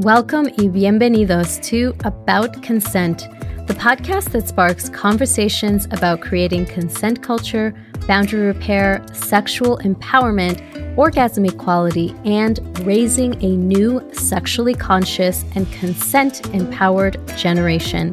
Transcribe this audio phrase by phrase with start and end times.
[0.00, 3.20] Welcome y bienvenidos to About Consent,
[3.66, 7.74] the podcast that sparks conversations about creating consent culture,
[8.06, 10.60] boundary repair, sexual empowerment,
[10.98, 18.12] orgasm equality, and raising a new sexually conscious and consent empowered generation.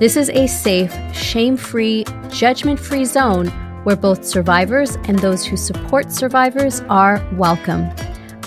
[0.00, 3.46] This is a safe, shame free, judgment free zone
[3.84, 7.88] where both survivors and those who support survivors are welcome.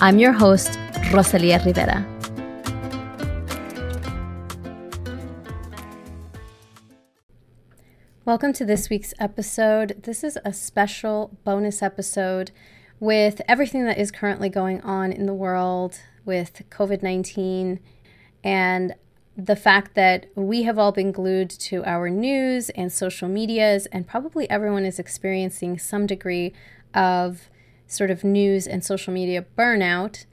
[0.02, 0.78] I'm your host,
[1.10, 2.19] Rosalia Rivera.
[8.30, 10.04] Welcome to this week's episode.
[10.04, 12.52] This is a special bonus episode
[13.00, 17.80] with everything that is currently going on in the world with COVID 19
[18.44, 18.94] and
[19.36, 24.06] the fact that we have all been glued to our news and social medias, and
[24.06, 26.52] probably everyone is experiencing some degree
[26.94, 27.50] of
[27.88, 30.26] sort of news and social media burnout.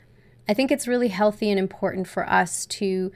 [0.48, 3.12] I think it's really healthy and important for us to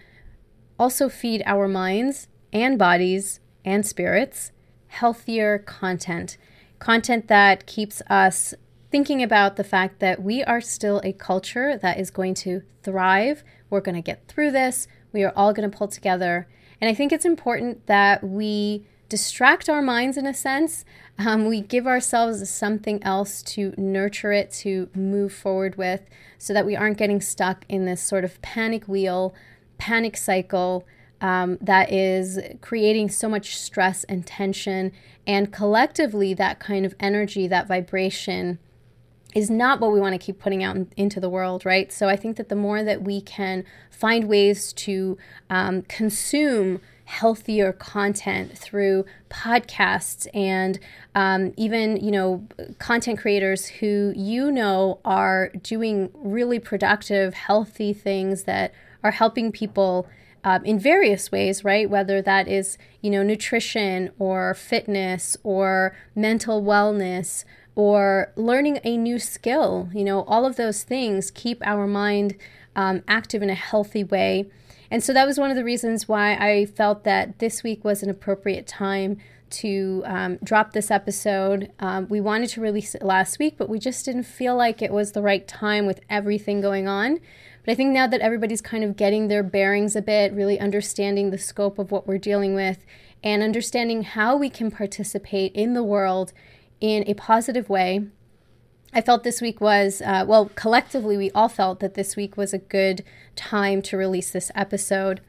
[0.79, 4.51] also feed our minds and bodies and spirits
[4.91, 6.37] healthier content,
[6.79, 8.53] content that keeps us
[8.91, 13.41] thinking about the fact that we are still a culture that is going to thrive.
[13.69, 14.87] We're going to get through this.
[15.13, 16.47] We are all going to pull together.
[16.81, 20.83] And I think it's important that we distract our minds in a sense.
[21.17, 26.01] Um, we give ourselves something else to nurture it, to move forward with,
[26.37, 29.33] so that we aren't getting stuck in this sort of panic wheel,
[29.77, 30.85] panic cycle
[31.21, 34.91] um, that is creating so much stress and tension.
[35.25, 38.59] And collectively, that kind of energy, that vibration,
[39.33, 41.91] is not what we want to keep putting out in, into the world, right?
[41.91, 45.17] So I think that the more that we can find ways to
[45.49, 50.79] um, consume healthier content through podcasts and
[51.13, 52.47] um, even you know
[52.79, 60.07] content creators who you know are doing really productive healthy things that are helping people
[60.43, 61.89] um, in various ways, right?
[61.89, 69.19] Whether that is, you know, nutrition or fitness or mental wellness or learning a new
[69.19, 72.37] skill, you know, all of those things keep our mind
[72.75, 74.49] um, active in a healthy way.
[74.89, 78.03] And so that was one of the reasons why I felt that this week was
[78.03, 79.17] an appropriate time
[79.51, 81.71] to um, drop this episode.
[81.79, 84.91] Um, we wanted to release it last week, but we just didn't feel like it
[84.91, 87.19] was the right time with everything going on.
[87.63, 91.29] But I think now that everybody's kind of getting their bearings a bit, really understanding
[91.29, 92.79] the scope of what we're dealing with,
[93.23, 96.33] and understanding how we can participate in the world
[96.79, 98.07] in a positive way,
[98.93, 102.53] I felt this week was, uh, well, collectively, we all felt that this week was
[102.53, 103.03] a good
[103.35, 105.21] time to release this episode.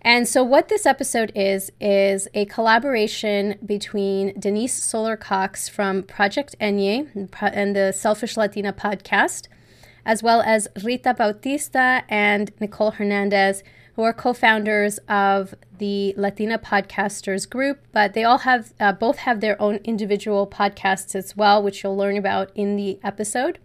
[0.00, 6.56] And so, what this episode is, is a collaboration between Denise Soler Cox from Project
[6.60, 9.46] Enye and the Selfish Latina podcast
[10.04, 13.62] as well as Rita Bautista and Nicole Hernandez,
[13.94, 17.80] who are co-founders of the Latina Podcasters Group.
[17.92, 21.96] But they all have uh, both have their own individual podcasts as well, which you'll
[21.96, 23.58] learn about in the episode.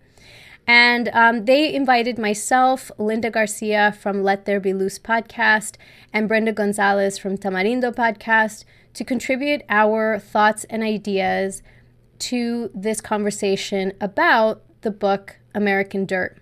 [0.70, 5.78] And um, they invited myself, Linda Garcia from Let There Be Luz podcast,
[6.12, 11.64] and Brenda Gonzalez from Tamarindo podcast to contribute our thoughts and ideas
[12.20, 16.38] to this conversation about the book American Dirt.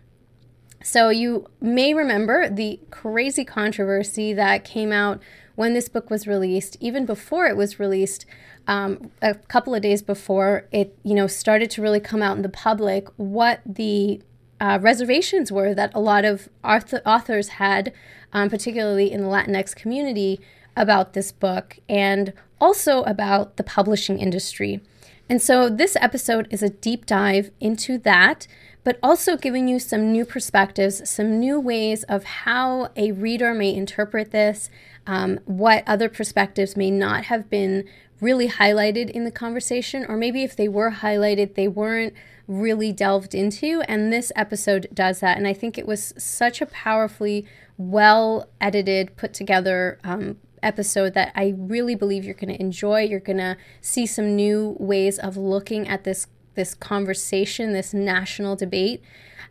[0.84, 5.20] So, you may remember the crazy controversy that came out
[5.56, 8.26] when this book was released, even before it was released,
[8.68, 12.44] um, a couple of days before it, you know, started to really come out in
[12.44, 14.22] the public, what the
[14.60, 17.94] uh, reservations were that a lot of authors had,
[18.34, 20.40] um, particularly in the Latinx community,
[20.76, 24.82] about this book and also about the publishing industry.
[25.30, 28.48] And so this episode is a deep dive into that
[28.86, 33.74] but also giving you some new perspectives, some new ways of how a reader may
[33.74, 34.70] interpret this,
[35.08, 37.84] um, what other perspectives may not have been
[38.22, 42.14] really highlighted in the conversation, or maybe if they were highlighted, they weren't
[42.48, 43.82] really delved into.
[43.88, 45.36] And this episode does that.
[45.36, 47.46] And I think it was such a powerfully
[47.78, 53.02] well edited, put together um, episode that I really believe you're going to enjoy.
[53.02, 58.56] You're going to see some new ways of looking at this this conversation, this national
[58.56, 59.02] debate,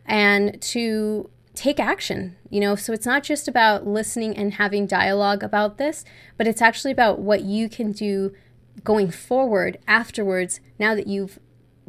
[0.05, 2.35] and to take action.
[2.49, 6.05] You know, so it's not just about listening and having dialogue about this,
[6.37, 8.33] but it's actually about what you can do
[8.83, 11.39] going forward afterwards now that you've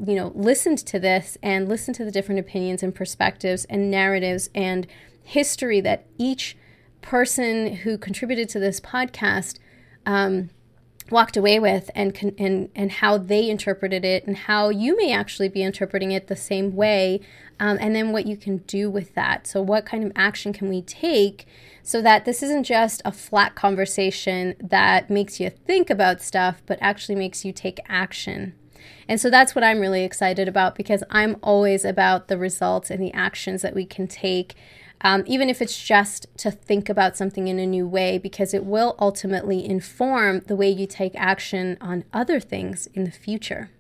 [0.05, 4.51] you know listened to this and listened to the different opinions and perspectives and narratives
[4.55, 4.87] and
[5.23, 6.57] history that each
[7.03, 9.59] person who contributed to this podcast
[10.05, 10.51] um,
[11.11, 15.49] walked away with and and and how they interpreted it and how you may actually
[15.49, 17.21] be interpreting it the same way
[17.59, 19.47] um, and then what you can do with that.
[19.47, 21.47] So what kind of action can we take
[21.83, 26.79] so that this isn't just a flat conversation that makes you think about stuff but
[26.81, 28.55] actually makes you take action?
[29.09, 33.03] And so that's what I'm really excited about because I'm always about the results and
[33.03, 34.55] the actions that we can take
[35.03, 38.65] um, even if it's just to think about something in a new way, because it
[38.65, 43.71] will ultimately inform the way you take action on other things in the future.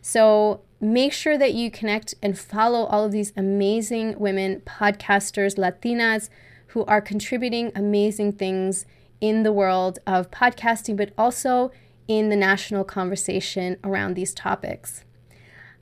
[0.00, 6.28] So make sure that you connect and follow all of these amazing women, podcasters, Latinas,
[6.68, 8.84] who are contributing amazing things
[9.20, 11.70] in the world of podcasting, but also
[12.08, 15.04] in the national conversation around these topics.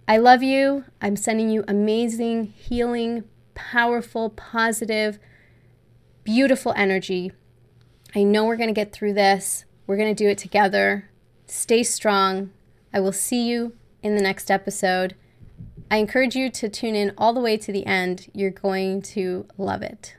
[0.06, 0.84] I love you.
[1.00, 5.18] I'm sending you amazing, healing, powerful, positive,
[6.24, 7.32] beautiful energy.
[8.14, 9.64] I know we're going to get through this.
[9.86, 11.10] We're going to do it together.
[11.46, 12.50] Stay strong.
[12.92, 13.72] I will see you
[14.02, 15.14] in the next episode.
[15.90, 18.30] I encourage you to tune in all the way to the end.
[18.32, 20.16] You're going to love it.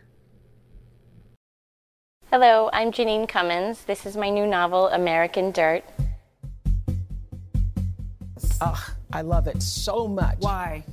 [2.30, 3.83] Hello, I'm Jeanine Cummins.
[3.85, 5.83] This is my new novel, American Dirt.
[8.59, 10.38] Oh, I love it so much.
[10.39, 10.83] Why?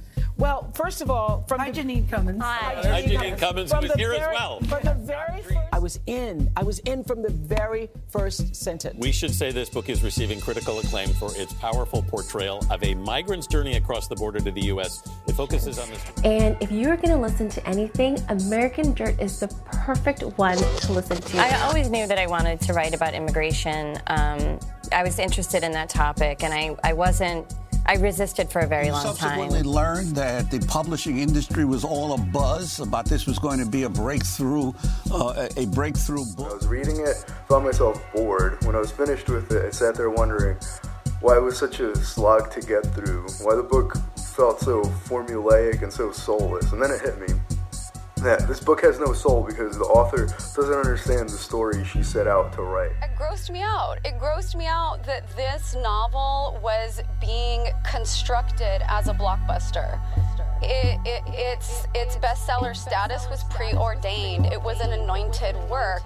[0.41, 2.43] Well, first of all, from Hi, the, Jeanine Cummins.
[2.43, 2.81] Hi.
[2.83, 4.59] Hi, Jeanine Cummins, from who's here very, as well.
[4.61, 6.51] From the very first, I was in.
[6.57, 8.97] I was in from the very first sentence.
[8.99, 12.95] We should say this book is receiving critical acclaim for its powerful portrayal of a
[12.95, 15.07] migrant's journey across the border to the U.S.
[15.29, 16.03] It focuses on this.
[16.25, 20.93] And if you're going to listen to anything, American Dirt is the perfect one to
[20.93, 21.37] listen to.
[21.37, 23.99] I always knew that I wanted to write about immigration.
[24.07, 24.59] Um,
[24.91, 27.55] I was interested in that topic, and I, I wasn't
[27.91, 29.69] I resisted for a very you long subsequently time.
[29.69, 33.83] learned that the publishing industry was all a buzz about this was going to be
[33.83, 34.73] a breakthrough,
[35.13, 36.53] uh, a breakthrough book.
[36.53, 37.17] I was reading it,
[37.49, 38.65] found myself bored.
[38.65, 40.57] When I was finished with it, I sat there wondering
[41.21, 43.97] why it was such a slog to get through, why the book
[44.37, 46.71] felt so formulaic and so soulless.
[46.71, 47.35] And then it hit me
[48.21, 52.27] that this book has no soul because the author doesn't understand the story she set
[52.27, 52.93] out to write.
[53.03, 53.97] It grossed me out.
[54.05, 59.99] It grossed me out that this novel was being constructed as a blockbuster.
[60.63, 64.47] It, it, its its bestseller status was preordained.
[64.47, 66.03] It was an anointed work,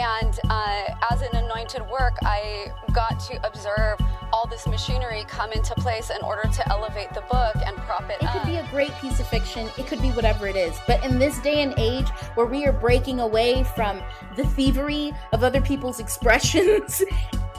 [0.00, 3.98] and uh, as an anointed work, I got to observe
[4.32, 8.16] all this machinery come into place in order to elevate the book and prop it,
[8.20, 8.32] It up.
[8.42, 9.68] could be a great piece of fiction.
[9.78, 10.78] It could be whatever it is.
[10.86, 14.02] But in this day and age where we are breaking away from
[14.36, 17.02] the thievery of other people's expressions,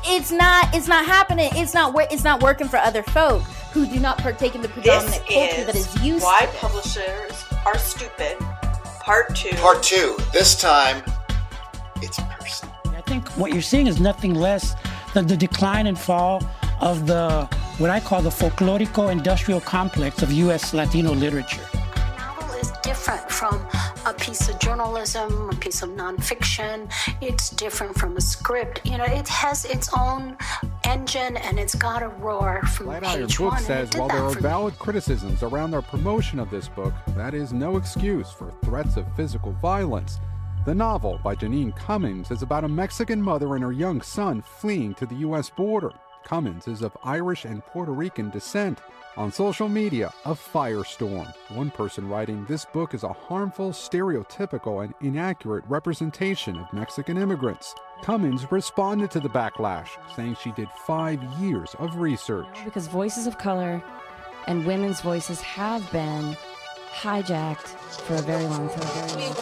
[0.06, 1.50] it's not it's not happening.
[1.56, 3.42] It's not wor- it's not working for other folk
[3.74, 7.78] who do not partake in the predominant culture that is used Why to publishers are
[7.78, 8.38] stupid.
[9.02, 9.56] Part two.
[9.58, 10.16] Part two.
[10.32, 11.16] This time, it's personal.
[11.16, 11.19] I
[13.10, 14.76] think what you're seeing is nothing less
[15.16, 16.44] than the decline and fall
[16.80, 17.46] of the
[17.80, 20.76] what I call the folklorico industrial complex of U.S.
[20.76, 21.66] Latino literature.
[21.74, 23.66] A novel is different from
[24.06, 26.92] a piece of journalism, a piece of nonfiction.
[27.20, 28.86] It's different from a script.
[28.86, 30.38] You know, it has its own
[30.84, 33.64] engine and it's got a roar from Flatiron page Book one.
[33.64, 34.42] says while there are for me.
[34.42, 39.06] valid criticisms around their promotion of this book, that is no excuse for threats of
[39.16, 40.20] physical violence.
[40.66, 44.94] The novel by Jeanine Cummins is about a Mexican mother and her young son fleeing
[44.96, 45.50] to the U.S.
[45.50, 45.92] border.
[46.26, 48.82] Cummins is of Irish and Puerto Rican descent.
[49.16, 51.34] On social media, a firestorm.
[51.54, 57.74] One person writing, This book is a harmful, stereotypical, and inaccurate representation of Mexican immigrants.
[58.04, 62.66] Cummins responded to the backlash, saying she did five years of research.
[62.66, 63.82] Because voices of color
[64.48, 66.36] and women's voices have been
[66.94, 67.68] hijacked
[68.02, 69.36] for a very long time.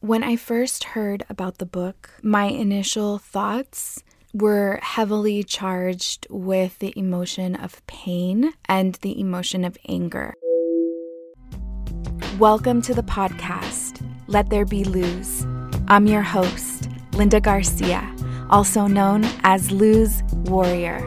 [0.00, 4.02] When I first heard about the book, my initial thoughts
[4.34, 10.34] were heavily charged with the emotion of pain and the emotion of anger.
[12.38, 15.46] Welcome to the podcast, Let There Be Luz.
[15.88, 18.14] I'm your host, Linda Garcia,
[18.50, 21.00] also known as Luz Warrior.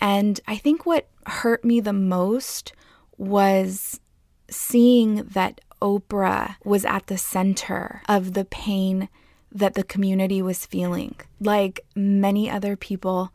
[0.00, 2.72] And I think what hurt me the most
[3.18, 4.00] was
[4.50, 9.08] seeing that Oprah was at the center of the pain
[9.52, 11.14] that the community was feeling.
[11.40, 13.32] Like many other people,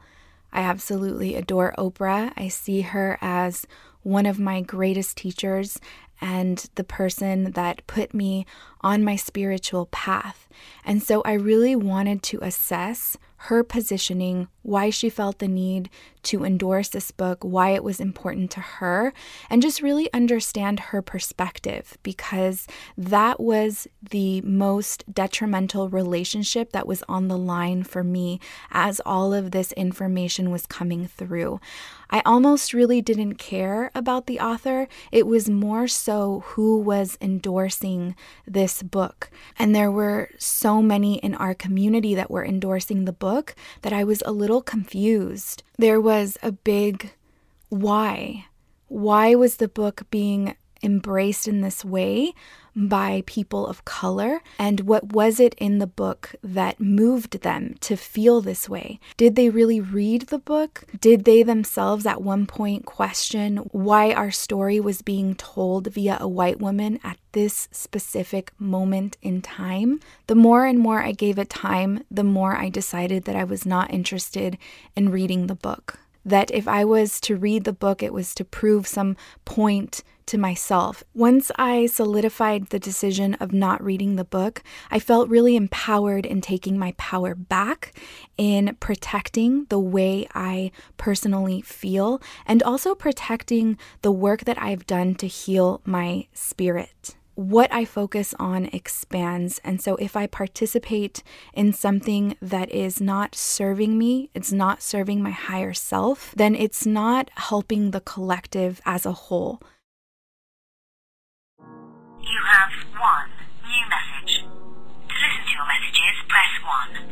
[0.52, 2.34] I absolutely adore Oprah.
[2.36, 3.66] I see her as
[4.04, 5.80] one of my greatest teachers
[6.20, 8.46] and the person that put me
[8.82, 10.48] on my spiritual path.
[10.86, 15.90] And so I really wanted to assess her positioning, why she felt the need
[16.22, 19.12] to endorse this book, why it was important to her,
[19.50, 27.04] and just really understand her perspective because that was the most detrimental relationship that was
[27.10, 31.60] on the line for me as all of this information was coming through.
[32.12, 34.88] I almost really didn't care about the author.
[35.12, 39.30] It was more so who was endorsing this book.
[39.58, 44.04] And there were so many in our community that were endorsing the book that I
[44.04, 45.64] was a little confused.
[45.78, 47.14] There was a big
[47.70, 48.46] why.
[48.88, 52.34] Why was the book being embraced in this way
[52.76, 54.42] by people of color?
[54.58, 59.00] And what was it in the book that moved them to feel this way?
[59.18, 60.86] Did they really read the book?
[61.00, 66.28] Did they themselves at one point question why our story was being told via a
[66.28, 70.00] white woman at this specific moment in time?
[70.28, 73.66] The more and more I gave it time, the more I decided that I was
[73.66, 74.58] not interested
[74.96, 78.46] in reading the book that if I was to read the book, it was to
[78.46, 81.04] prove some point to myself.
[81.14, 86.40] Once I solidified the decision of not reading the book, I felt really empowered in
[86.40, 87.94] taking my power back
[88.38, 95.16] in protecting the way I personally feel and also protecting the work that I've done
[95.16, 99.60] to heal my spirit what I focus on expands.
[99.64, 101.24] And so if I participate
[101.54, 106.86] in something that is not serving me, it's not serving my higher self, then it's
[106.86, 109.62] not helping the collective as a whole.
[112.24, 113.30] You have one
[113.66, 114.44] new message.
[114.44, 116.52] To listen to your messages, press
[116.94, 117.12] 1.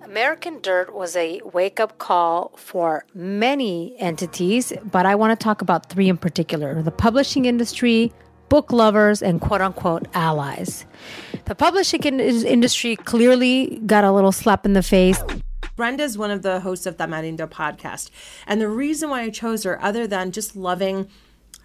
[0.00, 5.42] For American Dirt was a wake up call for many entities, but I want to
[5.42, 8.12] talk about three in particular the publishing industry,
[8.48, 10.84] book lovers, and quote unquote allies.
[11.44, 15.22] The publishing industry clearly got a little slap in the face.
[15.76, 18.10] Brenda is one of the hosts of the Tamarindo podcast.
[18.48, 21.08] And the reason why I chose her, other than just loving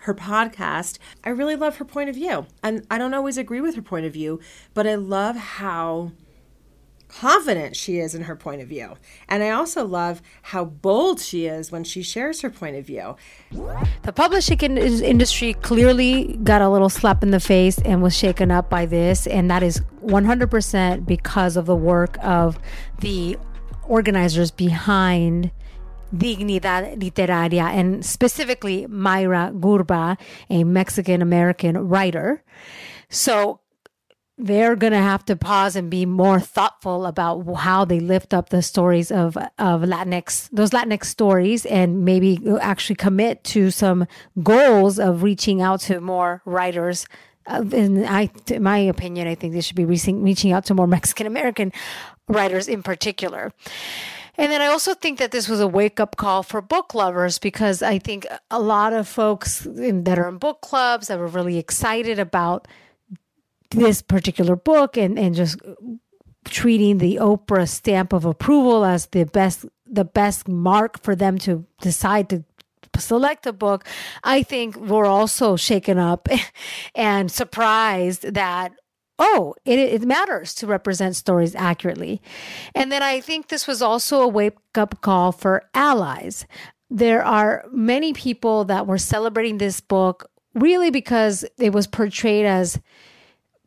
[0.03, 2.45] her podcast, I really love her point of view.
[2.62, 4.39] And I don't always agree with her point of view,
[4.74, 6.12] but I love how
[7.07, 8.95] confident she is in her point of view.
[9.29, 13.15] And I also love how bold she is when she shares her point of view.
[14.01, 18.69] The publishing industry clearly got a little slap in the face and was shaken up
[18.69, 19.27] by this.
[19.27, 22.57] And that is 100% because of the work of
[23.00, 23.38] the
[23.88, 25.51] organizers behind
[26.13, 30.17] Dignidad Literaria, and specifically Myriam Gurba,
[30.50, 32.43] a Mexican American writer.
[33.10, 33.60] So
[34.38, 38.50] they're going to have to pause and be more thoughtful about how they lift up
[38.50, 44.08] the stories of of Latinx those Latinx stories and maybe actually commit to some
[44.41, 47.05] goals of reaching out to more writers
[47.46, 50.74] uh, in I, in my opinion, I think they should be reaching, reaching out to
[50.74, 51.72] more Mexican American
[52.27, 53.51] writers in particular.
[54.36, 57.38] And then I also think that this was a wake up call for book lovers
[57.38, 61.28] because I think a lot of folks in, that are in book clubs that were
[61.28, 62.68] really excited about
[63.70, 65.60] this particular book and, and just
[66.46, 71.66] treating the Oprah stamp of approval as the best the best mark for them to
[71.80, 72.44] decide to
[72.98, 73.86] select a book,
[74.24, 76.28] I think we're also shaken up
[76.96, 78.74] and surprised that
[79.20, 82.22] oh, it, it matters to represent stories accurately.
[82.75, 86.46] And then I think this was also a wake up call for allies.
[86.89, 92.79] There are many people that were celebrating this book really because it was portrayed as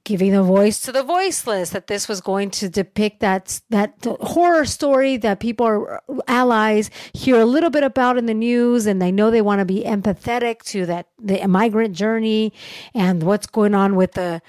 [0.07, 4.65] giving a voice to the voiceless that this was going to depict that that horror
[4.65, 9.11] story that people are allies hear a little bit about in the news and they
[9.11, 12.53] know they want to be empathetic to that the migrant journey
[12.95, 14.41] and what's going on with the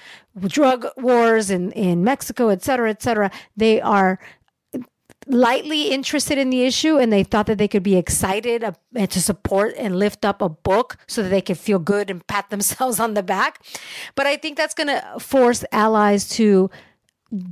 [0.42, 3.32] drug wars in in Mexico et cetera et cetera.
[3.58, 4.20] They are
[5.30, 8.72] lightly interested in the issue and they thought that they could be excited uh,
[9.08, 12.50] to support and lift up a book so that they could feel good and pat
[12.50, 13.64] themselves on the back.
[14.16, 16.70] But I think that's going to force allies to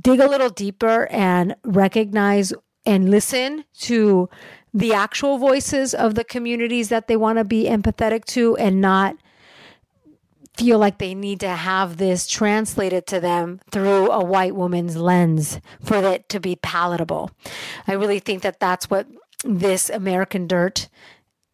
[0.00, 2.52] dig a little deeper and recognize
[2.86, 4.28] and listen to
[4.72, 9.16] the actual voices of the communities that they want to be empathetic to and not
[10.56, 15.60] feel like they need to have this translated to them through a white woman's lens
[15.82, 17.30] for it to be palatable.
[17.86, 19.06] I really think that that's what
[19.44, 20.88] this American Dirt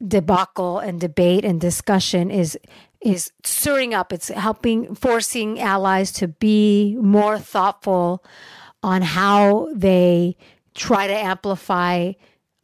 [0.06, 2.58] debacle and debate and discussion is
[3.00, 4.12] is stirring up.
[4.12, 8.24] It's helping forcing allies to be more thoughtful
[8.82, 10.36] on how they
[10.74, 12.12] try to amplify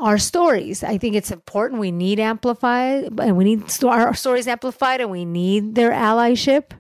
[0.00, 0.84] our stories.
[0.84, 1.80] I think it's important.
[1.80, 6.70] We need amplified, and we need our stories amplified, and we need their allyship.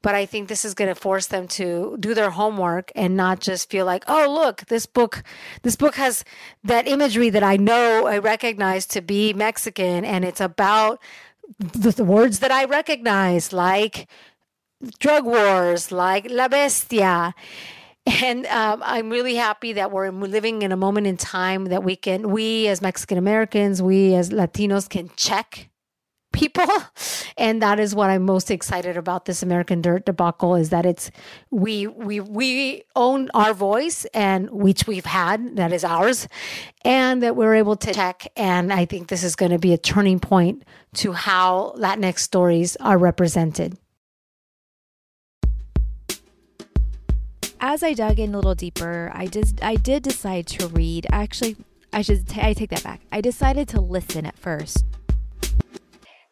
[0.00, 3.40] But I think this is going to force them to do their homework and not
[3.40, 5.22] just feel like, oh, look, this book,
[5.62, 6.24] this book has
[6.64, 11.02] that imagery that I know I recognize to be Mexican, and it's about
[11.58, 14.08] the, the words that I recognize, like
[14.98, 17.34] drug wars, like La Bestia.
[18.06, 21.96] And um, I'm really happy that we're living in a moment in time that we
[21.96, 25.68] can, we as Mexican Americans, we as Latinos can check
[26.32, 26.66] people.
[27.38, 31.10] And that is what i'm most excited about this american dirt debacle is that it's
[31.50, 36.28] we we we own our voice and which we've had that is ours
[36.82, 38.26] and that we're able to check.
[38.36, 42.74] And i think this is going to be a turning point to how latinx stories
[42.76, 43.76] are represented
[47.60, 51.06] as I dug in a little deeper, I just I did decide to read.
[51.10, 51.56] Actually,
[51.92, 53.00] I should t- I take that back.
[53.10, 54.84] I decided to listen at first.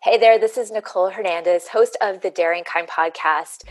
[0.02, 3.64] Hey there, this is Nicole Hernandez, host of the Daring Kind podcast.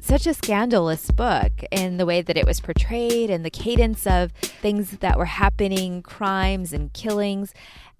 [0.00, 4.32] Such a scandalous book in the way that it was portrayed and the cadence of
[4.32, 7.52] things that were happening, crimes and killings,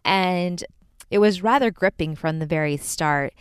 [0.05, 0.65] and
[1.11, 3.35] it was rather gripping from the very start.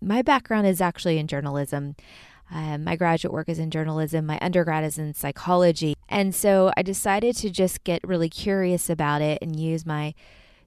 [0.00, 1.94] My background is actually in journalism.
[2.54, 5.94] Um, my graduate work is in journalism, my undergrad is in psychology.
[6.08, 10.12] And so I decided to just get really curious about it and use my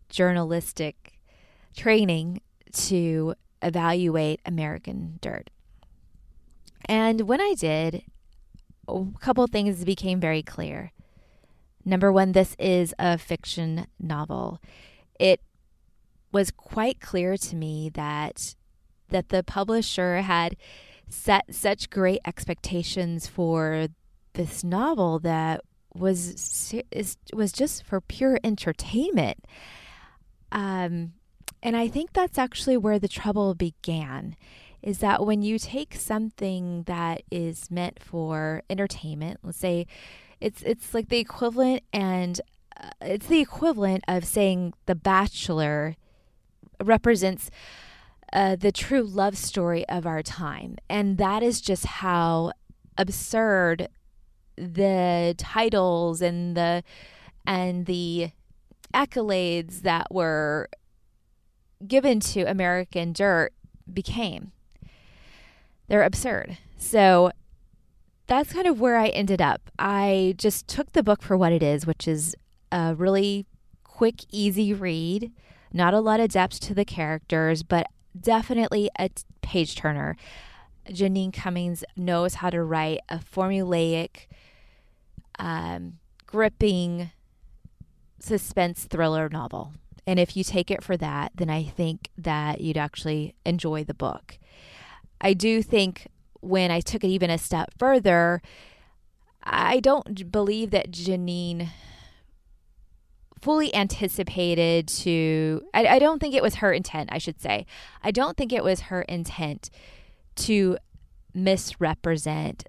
[0.09, 1.19] journalistic
[1.77, 2.41] training
[2.73, 5.51] to evaluate American dirt.
[6.85, 8.03] And when I did,
[8.87, 10.91] a couple things became very clear.
[11.83, 14.59] Number one, this is a fiction novel.
[15.19, 15.39] It
[16.31, 18.55] was quite clear to me that
[19.09, 20.57] that the publisher had
[21.09, 23.87] set such great expectations for
[24.33, 25.61] this novel that
[25.93, 26.73] was
[27.33, 29.45] was just for pure entertainment.
[30.51, 31.13] Um,
[31.63, 34.35] and I think that's actually where the trouble began
[34.85, 39.87] is that when you take something that is meant for entertainment, let's say
[40.39, 42.39] it's it's like the equivalent and
[42.79, 45.95] uh, it's the equivalent of saying The Bachelor
[46.83, 47.49] represents
[48.33, 50.77] uh, the true love story of our time.
[50.89, 52.51] And that is just how
[52.97, 53.89] absurd
[54.57, 56.83] the titles and the
[57.45, 58.31] and the
[58.93, 60.69] accolades that were
[61.85, 63.53] given to American Dirt
[63.91, 64.51] became.
[65.87, 66.57] They're absurd.
[66.77, 67.31] So
[68.27, 69.69] that's kind of where I ended up.
[69.77, 72.35] I just took the book for what it is, which is
[72.71, 73.45] a really
[73.83, 75.31] quick, easy read,
[75.71, 77.87] not a lot of depth to the characters, but
[78.19, 79.09] definitely a
[79.41, 80.15] page turner.
[80.89, 84.27] Jeanine Cummins knows how to write a formulaic,
[85.39, 87.11] um, gripping
[88.19, 89.73] suspense thriller novel.
[90.07, 93.93] And if you take it for that, then I think that you'd actually enjoy the
[93.93, 94.37] book.
[95.19, 96.07] I do think
[96.41, 98.41] when I took it even a step further,
[99.43, 101.69] I don't believe that Jeanine
[103.41, 107.65] fully anticipated to I, I don't think it was her intent i should say.
[108.03, 109.69] I don't think it was her intent
[110.37, 110.77] to
[111.33, 112.67] misrepresent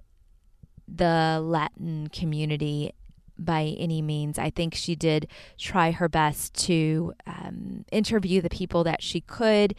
[0.87, 2.93] the latin community
[3.39, 4.39] by any means.
[4.39, 5.27] I think she did
[5.57, 9.75] try her best to um, interview the people that she could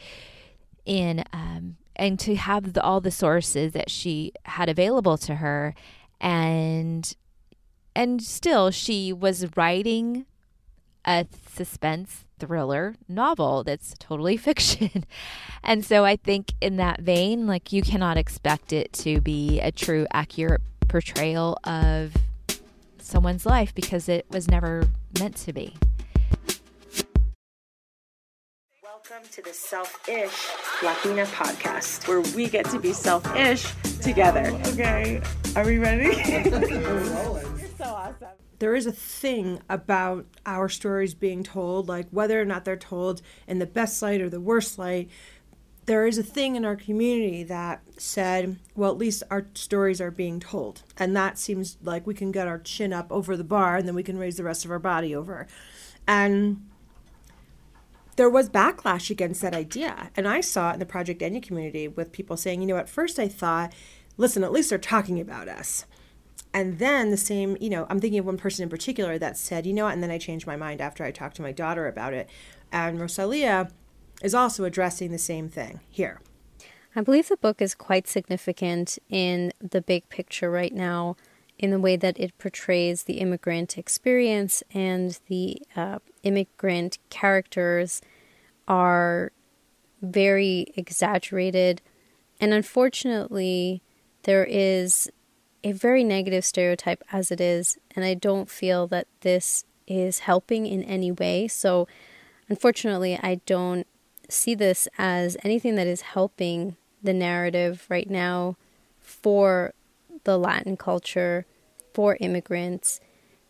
[0.84, 5.74] in um, and to have the, all the sources that she had available to her.
[6.20, 7.14] And
[7.94, 10.26] and still she was writing
[11.08, 15.06] a suspense thriller novel that's totally fiction.
[15.64, 19.72] and so I think in that vein, like you cannot expect it to be a
[19.72, 22.14] true, accurate portrayal of
[22.98, 24.86] someone's life because it was never
[25.18, 25.74] meant to be.
[28.82, 34.52] Welcome to the Self Ish Latina podcast, where we get to be self ish together.
[34.66, 35.22] Okay,
[35.56, 36.08] are we ready?
[36.16, 42.44] it's so awesome there is a thing about our stories being told, like whether or
[42.44, 45.08] not they're told in the best light or the worst light.
[45.86, 50.10] There is a thing in our community that said, well, at least our stories are
[50.10, 50.82] being told.
[50.98, 53.94] And that seems like we can get our chin up over the bar and then
[53.94, 55.46] we can raise the rest of our body over.
[56.06, 56.66] And
[58.16, 60.10] there was backlash against that idea.
[60.16, 62.88] And I saw it in the Project Enye community with people saying, you know, at
[62.88, 63.72] first I thought,
[64.16, 65.86] listen, at least they're talking about us.
[66.52, 69.66] And then the same, you know, I'm thinking of one person in particular that said,
[69.66, 71.86] you know what, and then I changed my mind after I talked to my daughter
[71.86, 72.28] about it.
[72.72, 73.70] And Rosalia
[74.22, 76.20] is also addressing the same thing here.
[76.96, 81.16] I believe the book is quite significant in the big picture right now
[81.58, 88.00] in the way that it portrays the immigrant experience and the uh, immigrant characters
[88.66, 89.32] are
[90.00, 91.82] very exaggerated.
[92.40, 93.82] And unfortunately,
[94.22, 95.10] there is
[95.64, 100.66] a very negative stereotype as it is, and I don't feel that this is helping
[100.66, 101.48] in any way.
[101.48, 101.88] So,
[102.48, 103.86] unfortunately, I don't
[104.28, 108.56] see this as anything that is helping the narrative right now
[109.00, 109.72] for
[110.24, 111.46] the Latin culture,
[111.94, 113.00] for immigrants,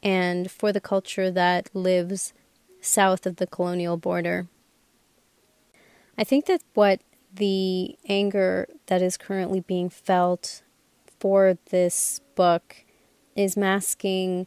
[0.03, 2.33] and for the culture that lives
[2.81, 4.47] south of the colonial border.
[6.17, 7.01] I think that what
[7.33, 10.63] the anger that is currently being felt
[11.19, 12.85] for this book
[13.35, 14.47] is masking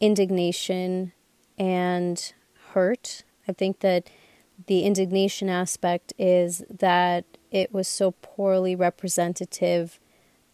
[0.00, 1.12] indignation
[1.58, 2.32] and
[2.72, 3.24] hurt.
[3.46, 4.08] I think that
[4.66, 9.98] the indignation aspect is that it was so poorly representative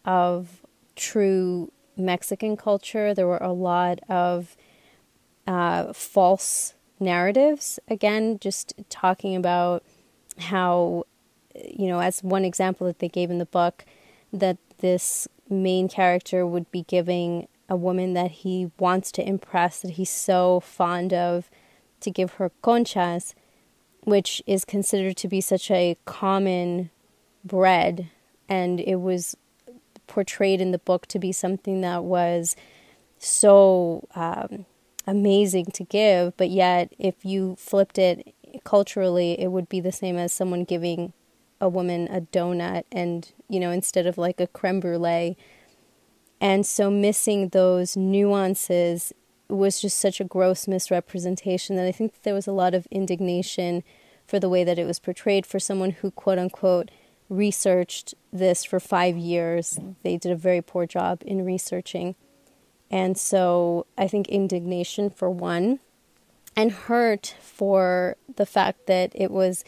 [0.05, 0.61] of
[0.95, 3.13] true Mexican culture.
[3.13, 4.55] There were a lot of
[5.47, 7.79] uh, false narratives.
[7.87, 9.83] Again, just talking about
[10.37, 11.05] how,
[11.55, 13.85] you know, as one example that they gave in the book,
[14.31, 19.91] that this main character would be giving a woman that he wants to impress, that
[19.91, 21.49] he's so fond of,
[22.01, 23.33] to give her conchas,
[24.03, 26.89] which is considered to be such a common
[27.43, 28.09] bread.
[28.47, 29.37] And it was
[30.07, 32.55] portrayed in the book to be something that was
[33.19, 34.65] so um,
[35.05, 40.17] amazing to give, but yet if you flipped it culturally, it would be the same
[40.17, 41.13] as someone giving
[41.61, 45.35] a woman a donut and, you know, instead of like a creme brulee.
[46.39, 49.13] And so missing those nuances
[49.49, 53.83] was just such a gross misrepresentation that I think there was a lot of indignation
[54.25, 56.91] for the way that it was portrayed for someone who, quote unquote,
[57.29, 59.79] researched this for five years.
[60.03, 62.15] They did a very poor job in researching.
[62.91, 65.79] And so I think indignation for one,
[66.55, 69.63] and hurt for the fact that it was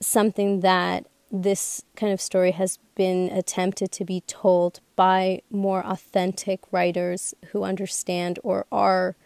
[0.00, 6.60] something that this kind of story has been attempted to be told by more authentic
[6.70, 9.16] writers who understand or are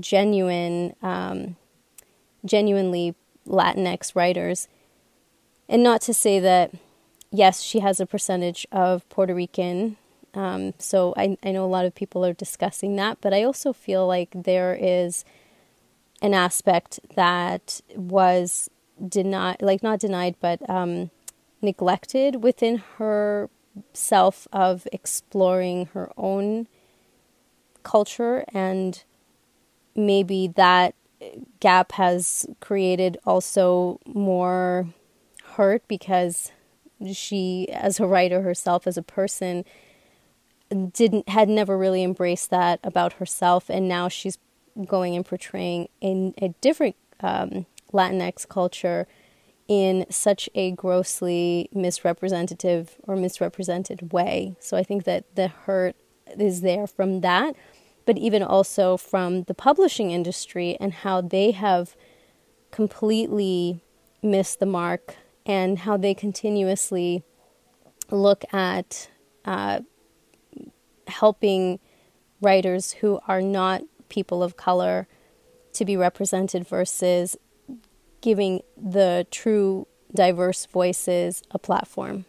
[0.00, 1.54] genuine, um,
[2.44, 3.14] genuinely
[3.46, 4.66] Latinx writers.
[5.68, 6.72] And not to say that,
[7.30, 9.96] yes, she has a percentage of Puerto Rican.
[10.34, 13.72] Um, so I, I know a lot of people are discussing that, but I also
[13.72, 15.24] feel like there is
[16.20, 18.68] an aspect that was
[19.08, 21.12] denied, like not denied, but um,
[21.60, 23.50] neglected within her
[23.92, 26.66] self of exploring her own
[27.82, 29.04] culture and
[29.94, 30.94] maybe that
[31.60, 34.88] gap has created also more
[35.54, 36.52] hurt because
[37.12, 39.64] she as a writer herself as a person
[40.92, 44.38] didn't had never really embraced that about herself and now she's
[44.86, 49.06] going and portraying in a different um, Latinx culture
[49.68, 54.56] in such a grossly misrepresentative or misrepresented way.
[54.58, 55.94] So I think that the hurt
[56.38, 57.54] is there from that,
[58.06, 61.94] but even also from the publishing industry and how they have
[62.70, 63.82] completely
[64.22, 67.22] missed the mark and how they continuously
[68.10, 69.10] look at
[69.44, 69.80] uh,
[71.06, 71.78] helping
[72.40, 75.06] writers who are not people of color
[75.72, 77.36] to be represented versus
[78.20, 82.24] giving the true diverse voices a platform.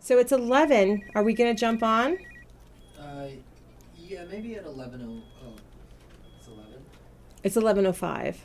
[0.00, 1.02] So it's 11.
[1.14, 2.18] Are we going to jump on?
[3.00, 3.28] Uh,
[3.96, 5.00] yeah, maybe at 11.
[5.02, 5.54] Oh, oh,
[6.38, 6.74] it's 11.
[7.42, 8.36] It's 11:05.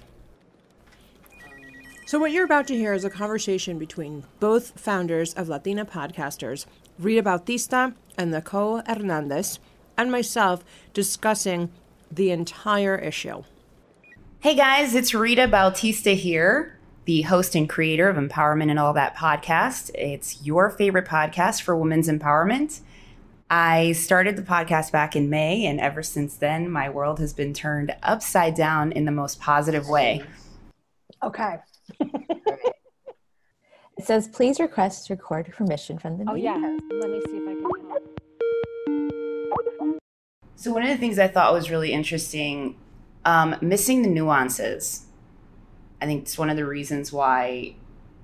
[2.06, 6.66] So what you're about to hear is a conversation between both founders of Latina Podcasters,
[6.98, 9.60] Rita Bautista and Nicole Hernandez,
[9.96, 11.70] and myself discussing
[12.12, 13.44] the entire issue.
[14.40, 19.16] Hey guys, it's Rita Bautista here, the host and creator of Empowerment and All That
[19.16, 19.92] podcast.
[19.96, 22.80] It's your favorite podcast for women's empowerment.
[23.50, 27.54] I started the podcast back in May, and ever since then, my world has been
[27.54, 30.22] turned upside down in the most positive way.
[31.24, 31.58] Okay.
[32.00, 32.76] it
[34.04, 36.56] says, please request record permission from the Oh, yeah.
[36.92, 38.19] Let me see if I can help.
[40.60, 42.76] So one of the things I thought was really interesting,
[43.24, 45.06] um, missing the nuances.
[46.02, 47.76] I think it's one of the reasons why,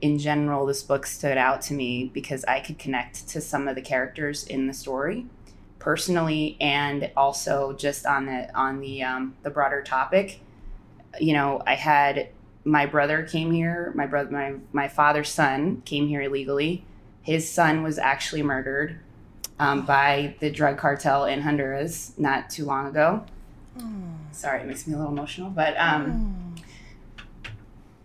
[0.01, 3.75] in general, this book stood out to me because I could connect to some of
[3.75, 5.27] the characters in the story,
[5.79, 10.41] personally, and also just on the on the um, the broader topic.
[11.17, 12.27] You know, I had
[12.65, 13.93] my brother came here.
[13.95, 16.83] My brother, my my father's son came here illegally.
[17.21, 18.99] his son was actually murdered
[19.59, 23.25] um, by the drug cartel in Honduras not too long ago.
[24.31, 26.55] Sorry, it makes me a little emotional, but um,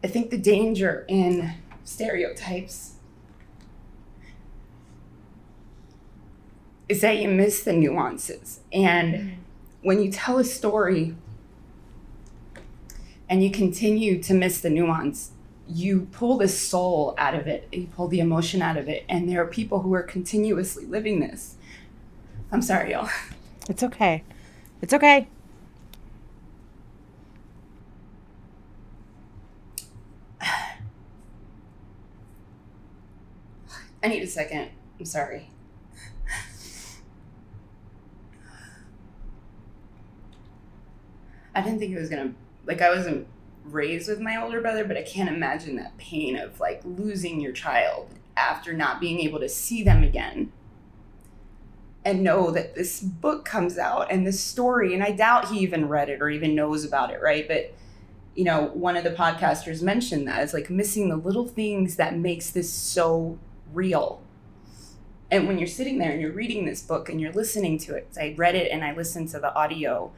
[0.02, 2.94] I think the danger in stereotypes
[6.88, 8.60] is that you miss the nuances.
[8.72, 9.38] And
[9.82, 11.14] when you tell a story
[13.28, 15.30] and you continue to miss the nuance,
[15.70, 19.04] you pull the soul out of it, you pull the emotion out of it.
[19.08, 21.56] And there are people who are continuously living this.
[22.52, 23.08] I'm sorry, y'all.
[23.68, 24.24] It's okay.
[24.82, 25.28] It's okay.
[34.02, 34.70] I need a second.
[34.98, 35.50] I'm sorry.
[41.54, 42.32] I didn't think it was gonna
[42.64, 43.26] like I wasn't
[43.64, 47.52] raised with my older brother, but I can't imagine that pain of like losing your
[47.52, 50.52] child after not being able to see them again.
[52.02, 55.86] And know that this book comes out and this story, and I doubt he even
[55.86, 57.46] read it or even knows about it, right?
[57.46, 57.74] But
[58.34, 62.16] you know, one of the podcasters mentioned that it's like missing the little things that
[62.16, 63.38] makes this so
[63.72, 64.22] real.
[65.30, 68.08] And when you're sitting there and you're reading this book and you're listening to it,
[68.18, 70.10] I read it and I listened to the audio,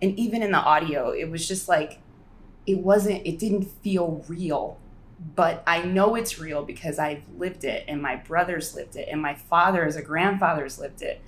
[0.00, 2.00] and even in the audio, it was just like
[2.66, 4.78] it wasn't it didn't feel real
[5.34, 9.20] but i know it's real because i've lived it and my brothers lived it and
[9.20, 11.20] my father as a grandfather's lived it.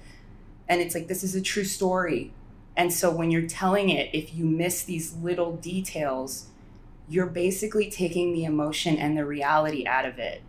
[0.68, 2.33] And it's like this is a true story.
[2.77, 6.49] And so when you're telling it if you miss these little details
[7.09, 10.42] you're basically taking the emotion and the reality out of it.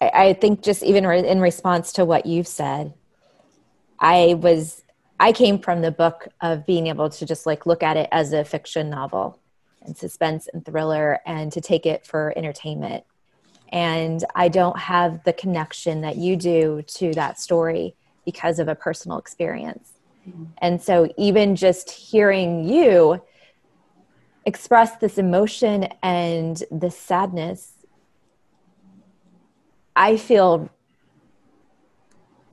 [0.00, 2.92] I, I think just even re- in response to what you've said,
[3.98, 4.82] I was
[5.20, 8.32] I came from the book of being able to just like look at it as
[8.32, 9.38] a fiction novel
[9.82, 13.04] and suspense and thriller and to take it for entertainment.
[13.70, 18.74] And I don't have the connection that you do to that story because of a
[18.74, 19.92] personal experience.
[20.28, 20.44] Mm-hmm.
[20.58, 23.22] And so even just hearing you
[24.46, 27.74] express this emotion and this sadness
[29.98, 30.70] I feel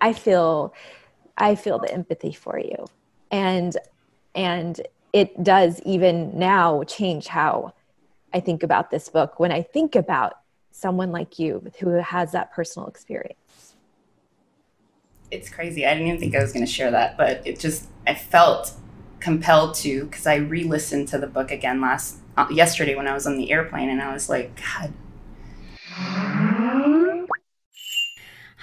[0.01, 0.73] I feel
[1.37, 2.85] I feel the empathy for you.
[3.31, 3.77] And
[4.33, 4.81] and
[5.13, 7.73] it does even now change how
[8.33, 10.33] I think about this book when I think about
[10.71, 13.75] someone like you who has that personal experience.
[15.31, 15.85] It's crazy.
[15.85, 18.73] I didn't even think I was going to share that, but it just I felt
[19.19, 23.25] compelled to because I re-listened to the book again last uh, yesterday when I was
[23.25, 24.93] on the airplane and I was like, God,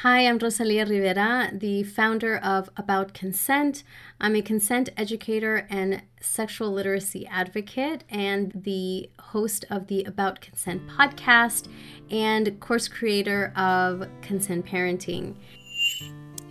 [0.03, 3.85] Hi, I'm Rosalia Rivera, the founder of About Consent.
[4.21, 10.89] I'm a consent educator and sexual literacy advocate, and the host of the About Consent
[10.89, 11.69] podcast
[12.11, 15.37] and course creator of Consent Parenting.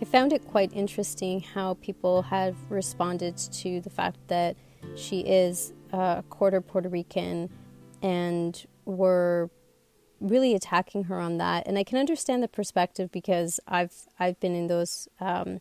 [0.00, 4.56] I found it quite interesting how people have responded to the fact that
[4.96, 7.50] she is a quarter Puerto Rican
[8.00, 9.50] and were
[10.22, 11.66] really attacking her on that.
[11.66, 15.60] And I can understand the perspective because I've I've been in those um,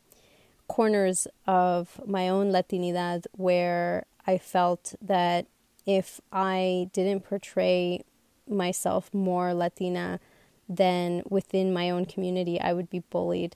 [0.67, 5.47] corners of my own Latinidad where I felt that
[5.85, 8.03] if I didn't portray
[8.47, 10.19] myself more Latina
[10.69, 13.55] than within my own community, I would be bullied.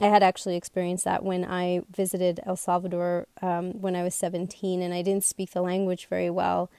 [0.00, 4.80] I had actually experienced that when I visited El Salvador um, when I was 17
[4.80, 6.70] and I didn't speak the language very well.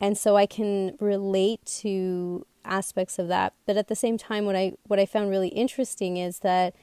[0.00, 3.54] And so I can relate to aspects of that.
[3.66, 6.74] But at the same time, what I what I found really interesting is that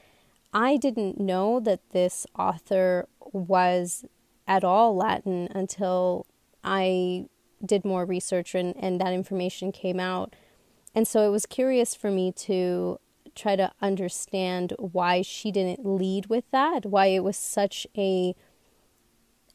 [0.52, 4.04] I didn't know that this author was
[4.46, 6.26] at all Latin until
[6.62, 7.26] I
[7.64, 10.34] did more research and, and that information came out.
[10.94, 12.98] And so it was curious for me to
[13.34, 18.34] try to understand why she didn't lead with that, why it was such a,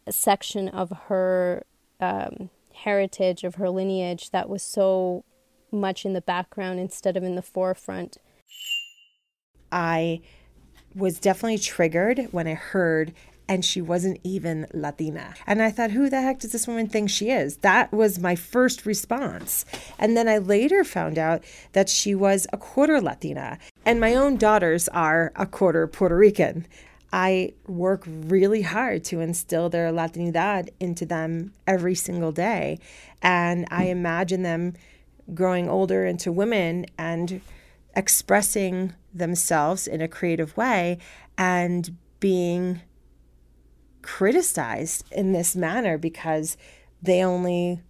[0.09, 1.63] section of her
[1.99, 5.23] um, heritage, of her lineage that was so
[5.77, 8.17] much in the background instead of in the forefront.
[9.71, 10.21] I
[10.95, 13.13] was definitely triggered when I heard
[13.49, 15.33] and she wasn't even Latina.
[15.45, 17.57] And I thought, who the heck does this woman think she is?
[17.57, 19.65] That was my first response.
[19.97, 23.57] And then I later found out that she was a quarter Latina.
[23.85, 26.67] And my own daughters are a quarter Puerto Rican.
[27.13, 32.79] I work really hard to instill their Latinidad into them every single day.
[33.21, 34.73] And I imagine them
[35.33, 37.41] growing older into women and
[37.95, 40.97] expressing themselves in a creative way
[41.37, 42.81] and being
[44.01, 46.57] criticized in this manner because
[47.01, 47.81] they only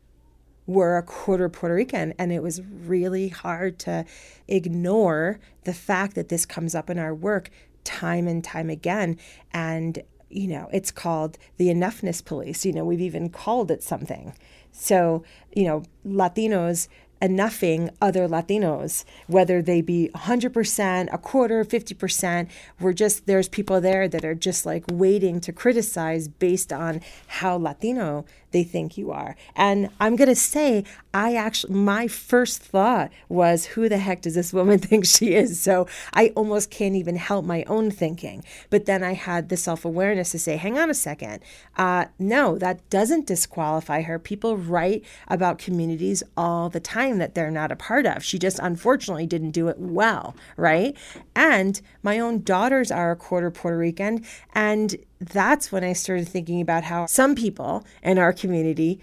[0.65, 2.13] were a quarter Puerto Rican.
[2.19, 4.05] And it was really hard to
[4.47, 7.49] ignore the fact that this comes up in our work
[7.83, 9.17] time and time again.
[9.51, 12.65] And, you know, it's called the enoughness police.
[12.65, 14.33] You know, we've even called it something.
[14.71, 15.23] So,
[15.55, 16.87] you know, Latinos
[17.21, 22.47] enoughing other Latinos, whether they be 100%, a quarter, 50%.
[22.79, 27.57] We're just, there's people there that are just like waiting to criticize based on how
[27.57, 29.35] Latino they think you are.
[29.55, 30.83] And I'm going to say,
[31.13, 35.59] I actually, my first thought was, who the heck does this woman think she is?
[35.59, 38.43] So I almost can't even help my own thinking.
[38.69, 41.41] But then I had the self awareness to say, hang on a second.
[41.75, 44.19] Uh, no, that doesn't disqualify her.
[44.19, 48.23] People write about communities all the time that they're not a part of.
[48.23, 50.95] She just unfortunately didn't do it well, right?
[51.35, 54.25] And my own daughters are a quarter Puerto Rican.
[54.53, 58.99] And that's when I started thinking about how some people in our community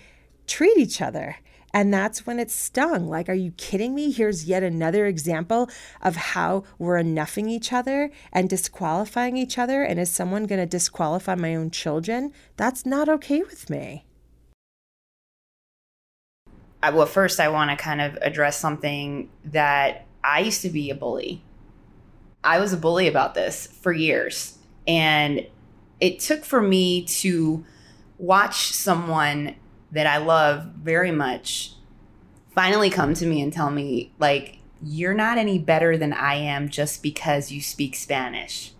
[0.46, 1.36] treat each other.
[1.72, 3.08] And that's when it stung.
[3.08, 4.12] Like, are you kidding me?
[4.12, 5.68] Here's yet another example
[6.00, 9.82] of how we're enoughing each other and disqualifying each other.
[9.82, 12.32] And is someone going to disqualify my own children?
[12.56, 14.04] That's not okay with me.
[16.80, 20.94] Well, first, I want to kind of address something that I used to be a
[20.94, 21.42] bully.
[22.44, 24.58] I was a bully about this for years.
[24.86, 25.46] And
[26.04, 27.64] it took for me to
[28.18, 29.56] watch someone
[29.90, 31.72] that I love very much
[32.54, 36.68] finally come to me and tell me, like, you're not any better than I am
[36.68, 38.74] just because you speak Spanish.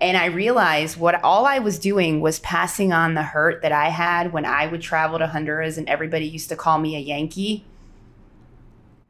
[0.00, 3.90] And I realized what all I was doing was passing on the hurt that I
[3.90, 7.66] had when I would travel to Honduras and everybody used to call me a Yankee.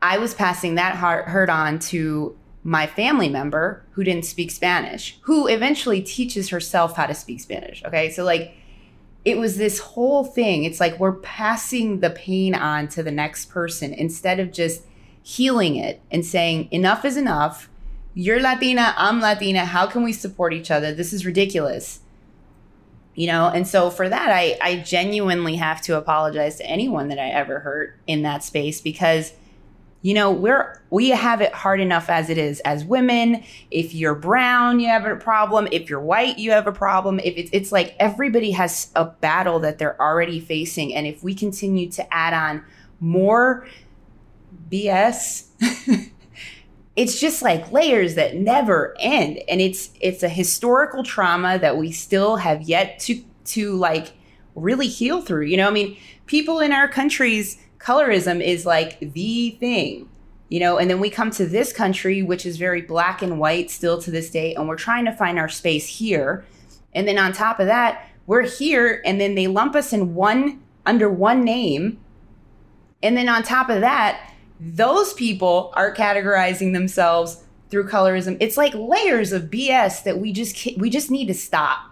[0.02, 5.46] I was passing that hurt on to my family member who didn't speak Spanish, who
[5.46, 7.85] eventually teaches herself how to speak Spanish.
[7.85, 8.11] Okay.
[8.11, 8.57] So, like,
[9.24, 10.64] it was this whole thing.
[10.64, 14.83] It's like we're passing the pain on to the next person instead of just
[15.22, 17.70] healing it and saying, enough is enough.
[18.14, 19.64] You're Latina, I'm Latina.
[19.64, 20.92] How can we support each other?
[20.92, 22.00] This is ridiculous.
[23.14, 27.18] You know, and so for that, I, I genuinely have to apologize to anyone that
[27.18, 29.33] I ever hurt in that space because
[30.05, 33.43] you know we're we have it hard enough as it is as women.
[33.71, 35.67] If you're brown you have a problem.
[35.73, 37.21] If you're white you have a problem.
[37.21, 40.95] If it's, it's like everybody has a battle that they're already facing.
[40.95, 42.62] And if we continue to add on
[43.01, 43.67] more
[44.71, 45.47] bs
[46.97, 49.38] it's just like layers that never end.
[49.49, 54.12] And it's it's a historical trauma that we still have yet to to like
[54.55, 55.47] really heal through.
[55.47, 60.09] You know i mean people in our countries colorism is like the thing
[60.49, 60.79] you know?
[60.79, 64.11] And then we come to this country which is very black and white still to
[64.11, 66.44] this day and we're trying to find our space here.
[66.94, 70.62] And then on top of that we're here and then they lump us in one
[70.87, 71.99] under one name.
[73.03, 78.37] And then on top of that those people are categorizing themselves through colorism.
[78.38, 81.90] It's like layers of bs that we just we just need to stop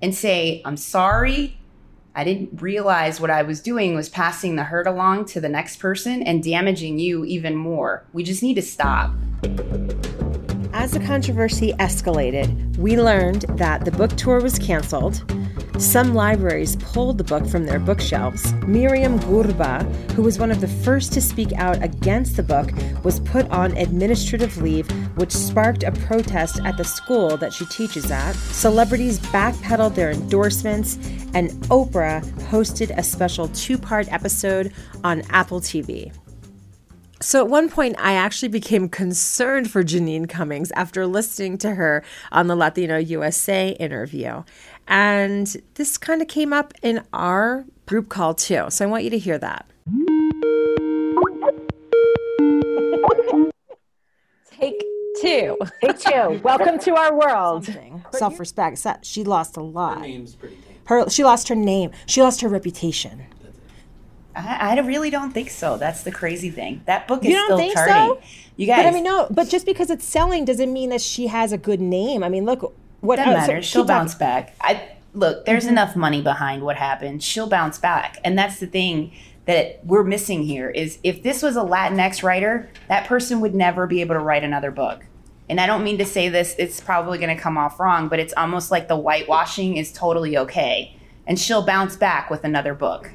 [0.00, 1.57] and say i'm sorry
[2.18, 5.76] I didn't realize what I was doing was passing the hurt along to the next
[5.76, 8.04] person and damaging you even more.
[8.12, 9.12] We just need to stop.
[10.72, 15.22] As the controversy escalated, we learned that the book tour was canceled.
[15.78, 18.52] Some libraries pulled the book from their bookshelves.
[18.64, 22.72] Myriam Gurba, who was one of the first to speak out against the book,
[23.04, 28.10] was put on administrative leave, which sparked a protest at the school that she teaches
[28.10, 28.32] at.
[28.32, 30.96] Celebrities backpedaled their endorsements,
[31.32, 34.72] and Oprah hosted a special two part episode
[35.04, 36.12] on Apple TV.
[37.20, 42.04] So at one point, I actually became concerned for Jeanine Cummins after listening to her
[42.30, 44.44] on the Latino USA interview.
[44.88, 48.66] And this kind of came up in our group call too.
[48.70, 49.66] So I want you to hear that.
[54.50, 54.82] Take
[55.20, 55.58] two.
[55.82, 56.40] Take two.
[56.42, 57.68] Welcome to our world.
[58.12, 58.84] Self respect.
[59.02, 60.06] She lost a lot.
[60.86, 61.90] Her, she lost her name.
[62.06, 63.26] She lost her reputation.
[64.34, 65.76] I, I really don't think so.
[65.76, 66.80] That's the crazy thing.
[66.86, 67.94] That book is You don't still think charting.
[67.94, 68.20] so?
[68.56, 69.26] You guys, But I mean, no.
[69.30, 72.22] But just because it's selling doesn't mean that she has a good name.
[72.24, 72.74] I mean, look.
[73.00, 73.60] What Doesn't uh, so.
[73.60, 73.96] She'll talking.
[73.96, 74.54] bounce back.
[74.60, 74.82] I
[75.14, 75.44] look.
[75.46, 75.70] There's Mhm.
[75.70, 77.22] enough money behind what happened.
[77.22, 79.12] She'll bounce back, and that's the thing
[79.46, 80.68] that we're missing here.
[80.70, 84.44] Is if this was a Latinx writer, that person would never be able to write
[84.44, 85.04] another book.
[85.48, 86.54] And I don't mean to say this.
[86.58, 90.36] It's probably going to come off wrong, but it's almost like the whitewashing is totally
[90.36, 90.94] okay,
[91.26, 93.10] and she'll bounce back with another book.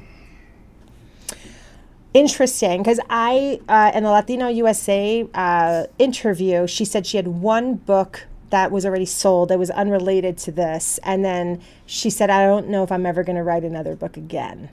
[2.12, 7.74] Interesting, because I uh, in the Latino USA uh, interview, she said she had one
[7.74, 12.46] book that was already sold that was unrelated to this, and then she said, "I
[12.46, 14.70] don't know if I'm ever going to write another book again."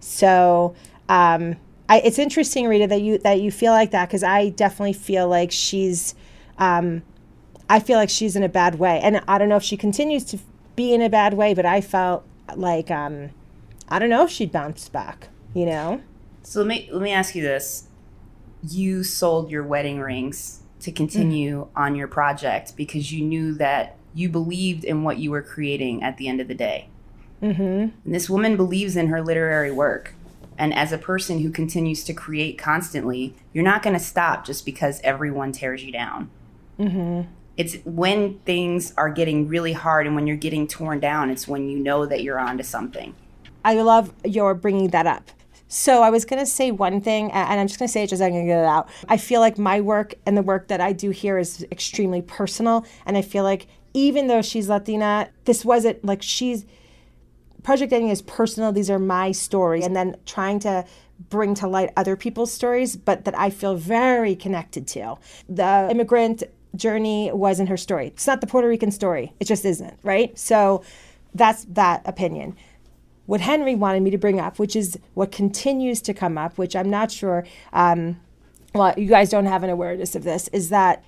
[0.00, 0.74] So
[1.08, 1.56] um,
[1.88, 5.28] I, it's interesting, Rita, that you that you feel like that because I definitely feel
[5.28, 6.14] like she's,
[6.58, 7.02] um,
[7.68, 10.24] I feel like she's in a bad way, and I don't know if she continues
[10.26, 10.38] to
[10.76, 12.24] be in a bad way, but I felt
[12.56, 13.30] like um,
[13.88, 15.28] I don't know if she'd bounce back.
[15.52, 16.00] You know.
[16.42, 17.88] So let me let me ask you this:
[18.62, 24.28] You sold your wedding rings to continue on your project because you knew that you
[24.28, 26.88] believed in what you were creating at the end of the day.
[27.42, 27.62] Mm-hmm.
[27.62, 30.14] And this woman believes in her literary work.
[30.58, 34.66] And as a person who continues to create constantly, you're not going to stop just
[34.66, 36.30] because everyone tears you down.
[36.78, 37.30] Mm-hmm.
[37.56, 41.68] It's when things are getting really hard and when you're getting torn down, it's when
[41.68, 43.14] you know that you're onto something.
[43.64, 45.30] I love your bringing that up.
[45.72, 48.08] So I was going to say one thing, and I'm just going to say it
[48.08, 48.88] just so I can get it out.
[49.08, 52.84] I feel like my work and the work that I do here is extremely personal,
[53.06, 56.66] and I feel like even though she's Latina, this wasn't like she's
[57.62, 58.72] Project Enye is personal.
[58.72, 60.84] These are my stories, and then trying to
[61.28, 65.18] bring to light other people's stories, but that I feel very connected to.
[65.48, 66.42] The immigrant
[66.74, 68.08] journey wasn't her story.
[68.08, 69.34] It's not the Puerto Rican story.
[69.38, 70.36] It just isn't, right?
[70.36, 70.82] So
[71.32, 72.56] that's that opinion.
[73.30, 76.74] What Henry wanted me to bring up, which is what continues to come up, which
[76.74, 78.20] I'm not sure, um,
[78.74, 81.04] well, you guys don't have an awareness of this, is that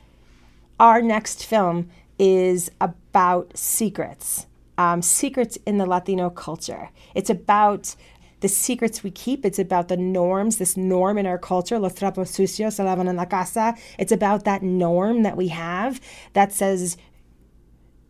[0.79, 4.47] our next film is about secrets
[4.79, 6.91] um, secrets in the Latino culture.
[7.17, 7.97] It's about
[8.39, 9.45] the secrets we keep.
[9.45, 13.17] It's about the norms, this norm in our culture, los trapos sucios se lavan en
[13.17, 13.75] la casa.
[13.99, 16.01] It's about that norm that we have
[16.35, 16.97] that says,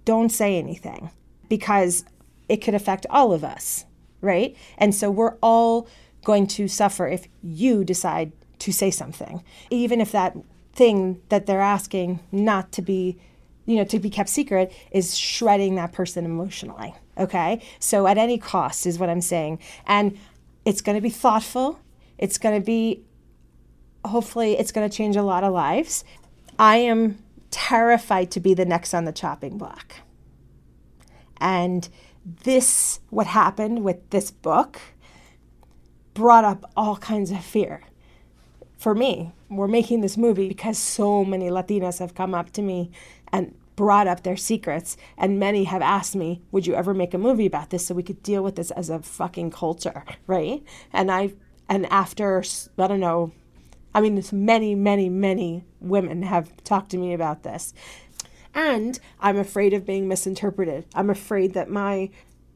[0.05, 1.11] don't say anything
[1.49, 2.05] because
[2.51, 3.87] it could affect all of us,
[4.23, 4.57] right?
[4.79, 5.87] And so we're all
[6.25, 10.37] going to suffer if you decide to say something, even if that
[10.73, 13.19] thing that they're asking not to be
[13.65, 16.95] you know, to be kept secret is shredding that person emotionally.
[17.19, 17.63] Okay.
[17.79, 19.59] So at any cost is what I'm saying.
[19.87, 20.19] And
[20.65, 21.79] it's going to be thoughtful.
[22.19, 23.03] It's going to be,
[24.05, 26.05] hopefully, it's going to change a lot of lives.
[26.59, 27.19] I am
[27.51, 29.97] terrified to be the next on the chopping block.
[31.41, 31.89] And
[32.25, 34.81] this, what happened with this book,
[36.15, 37.83] brought up all kinds of fear.
[38.79, 42.91] For me, we're making this movie because so many Latinas have come up to me
[43.33, 44.97] and brought up their secrets.
[45.17, 48.03] And many have asked me, would you ever make a movie about this so we
[48.03, 50.63] could deal with this as a fucking culture, right?
[50.93, 51.35] And I,
[51.69, 52.43] and after,
[52.79, 53.33] I don't know,
[53.95, 57.75] I mean, many, many, many women have talked to me about this.
[58.55, 60.87] And I'm afraid of being misinterpreted.
[60.95, 62.11] I'm afraid that my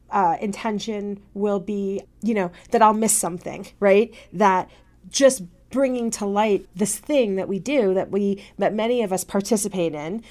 [0.09, 4.13] uh, intention will be, you know, that I'll miss something, right?
[4.31, 4.69] That
[5.09, 9.25] just bringing to light this thing that we do that we that many of us
[9.25, 10.23] participate in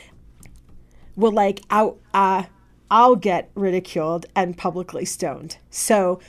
[1.14, 2.44] will like out uh
[2.90, 5.58] I'll get ridiculed and publicly stoned.
[5.70, 6.20] So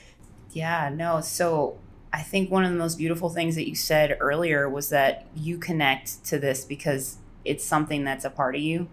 [0.52, 1.22] yeah, no.
[1.22, 1.78] So
[2.12, 5.58] I think one of the most beautiful things that you said earlier was that you
[5.58, 8.88] connect to this because it's something that's a part of you.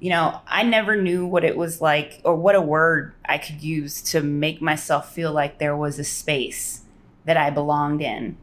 [0.00, 3.62] You know, I never knew what it was like or what a word I could
[3.62, 6.82] use to make myself feel like there was a space
[7.24, 8.36] that I belonged in.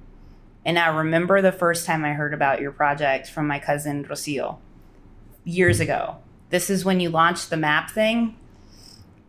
[0.66, 4.58] And I remember the first time I heard about your project from my cousin Rocio
[5.46, 6.18] years ago
[6.50, 8.36] this is when you launched the map thing.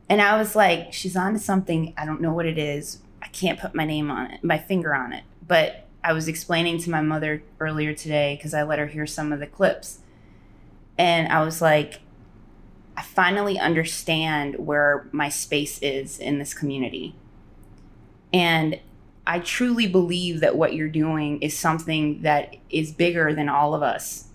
[0.09, 1.93] And I was like, she's on to something.
[1.97, 3.01] I don't know what it is.
[3.22, 5.24] I can't put my name on it, my finger on it.
[5.47, 9.33] But I was explaining to my mother earlier today because I let her hear some
[9.33, 9.99] of the clips.
[10.97, 12.01] And I was like,
[12.97, 17.14] I finally understand where my space is in this community.
[18.32, 18.80] And
[19.26, 23.82] I truly believe that what you're doing is something that is bigger than all of
[23.82, 24.26] us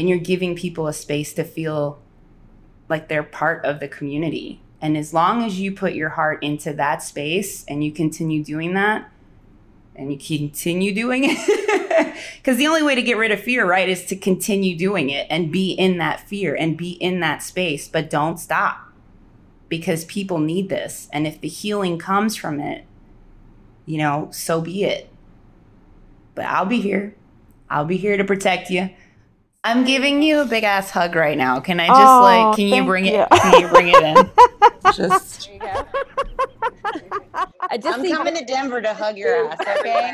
[0.00, 2.00] and you're giving people a space to feel
[2.88, 4.62] like they're part of the community.
[4.80, 8.72] And as long as you put your heart into that space and you continue doing
[8.74, 9.10] that,
[9.94, 11.36] and you continue doing it,
[12.36, 15.26] because the only way to get rid of fear, right, is to continue doing it
[15.30, 18.88] and be in that fear and be in that space, but don't stop
[19.68, 21.08] because people need this.
[21.12, 22.84] And if the healing comes from it,
[23.86, 25.08] you know, so be it.
[26.34, 27.14] But I'll be here.
[27.68, 28.90] I'll be here to protect you.
[29.62, 31.60] I'm giving you a big ass hug right now.
[31.60, 33.14] Can I just Oh, like can you bring you.
[33.20, 34.30] it can you bring it in?
[34.94, 35.50] just
[37.70, 40.12] I just I'm coming to Denver to hug your ass, okay?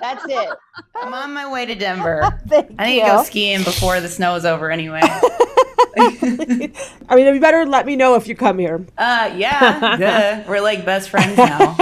[0.00, 0.48] That's it.
[0.94, 2.38] I'm on my way to Denver.
[2.48, 5.00] Thank I need to go skiing before the snow is over anyway.
[5.94, 6.72] I
[7.14, 8.86] mean, you better let me know if you come here.
[8.96, 9.96] Uh yeah.
[9.96, 10.44] duh.
[10.48, 11.76] We're like best friends now.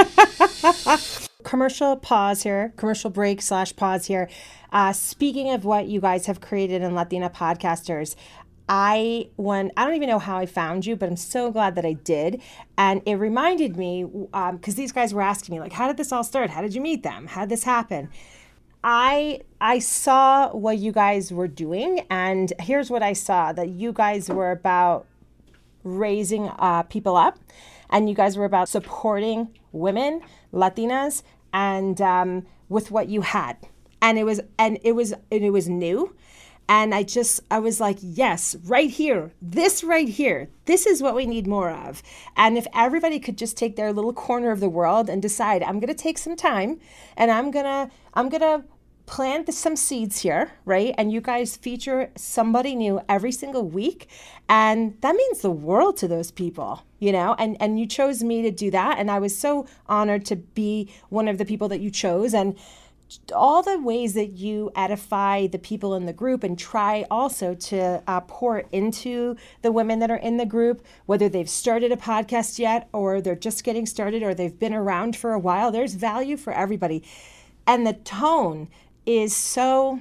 [1.44, 4.28] commercial pause here, commercial break slash pause here.
[4.72, 8.14] Uh, speaking of what you guys have created in Latina podcasters,
[8.72, 11.84] I when I don't even know how I found you, but I'm so glad that
[11.84, 12.40] I did.
[12.78, 16.12] And it reminded me because um, these guys were asking me like, how did this
[16.12, 16.50] all start?
[16.50, 17.26] How did you meet them?
[17.26, 18.10] How did this happen?
[18.84, 23.92] I I saw what you guys were doing, and here's what I saw: that you
[23.92, 25.04] guys were about
[25.82, 27.38] raising uh, people up,
[27.90, 30.22] and you guys were about supporting women,
[30.54, 33.56] Latinas, and um, with what you had,
[34.00, 36.14] and it was and it was and it was new.
[36.70, 41.16] And I just, I was like, yes, right here, this right here, this is what
[41.16, 42.00] we need more of.
[42.36, 45.80] And if everybody could just take their little corner of the world and decide, I'm
[45.80, 46.78] to take some time
[47.16, 48.62] and I'm to, I'm to
[49.06, 50.94] plant some seeds here, right?
[50.96, 54.08] And you guys feature somebody new every single week.
[54.48, 57.34] And that means the world to those people, you know?
[57.36, 59.00] And and you chose me to do that.
[59.00, 62.32] And I was so honored to be one of the people that you chose.
[62.32, 62.56] And
[63.34, 68.02] all the ways that you edify the people in the group and try also to
[68.06, 72.58] uh, pour into the women that are in the group, whether they've started a podcast
[72.58, 76.36] yet or they're just getting started or they've been around for a while, there's value
[76.36, 77.02] for everybody.
[77.66, 78.68] And the tone
[79.06, 80.00] is so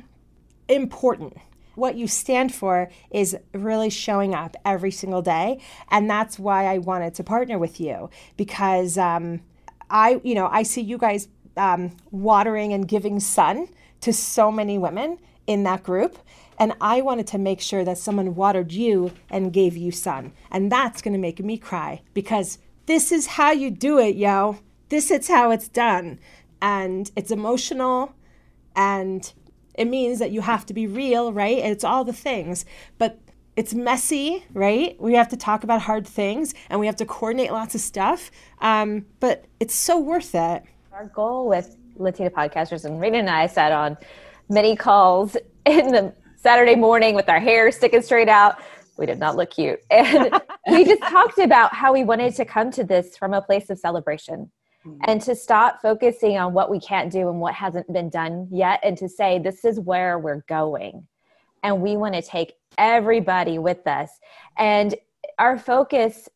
[0.68, 1.38] important.
[1.76, 5.62] What you stand for is really showing up every single day.
[5.90, 9.42] And that's why I wanted to partner with you because um,
[9.90, 11.28] I, you know, I see you guys
[11.60, 13.68] um, watering and giving sun
[14.02, 16.18] to so many women in that group.
[16.58, 20.34] And I wanted to make sure that someone watered you and gave you sun.
[20.52, 24.60] And that's going to make me cry because this is how you do it, yo.
[24.90, 26.20] This is how it's done.
[26.62, 28.14] And it's emotional
[28.76, 29.32] and
[29.74, 31.58] it means that you have to be real, right?
[31.58, 32.66] It's all the things.
[32.98, 33.20] But
[33.56, 35.00] it's messy, right?
[35.00, 38.32] We have to talk about hard things and we have to coordinate lots of stuff.
[38.60, 40.64] Um, but it's so worth it.
[41.00, 43.96] Our goal with Latina podcasters, and Rita and I sat on
[44.50, 48.58] many calls in the Saturday morning with our hair sticking straight out.
[48.98, 49.80] We did not look cute.
[49.90, 50.30] And
[50.70, 53.80] we just talked about how we wanted to come to this from a place of
[53.80, 54.52] celebration
[54.86, 55.00] mm-hmm.
[55.08, 58.82] and to stop focusing on what we can't do and what hasn't been done yet,
[58.84, 61.08] and to say, this is where we're going.
[61.64, 64.10] And we want to take everybody with us.
[64.58, 64.96] And
[65.38, 66.28] our focus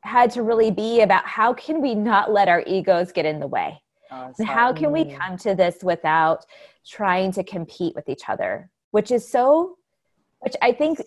[0.00, 3.46] had to really be about how can we not let our egos get in the
[3.46, 3.78] way
[4.44, 6.46] How can we come to this without
[6.86, 8.70] trying to compete with each other?
[8.90, 9.78] Which is so,
[10.40, 11.00] which I think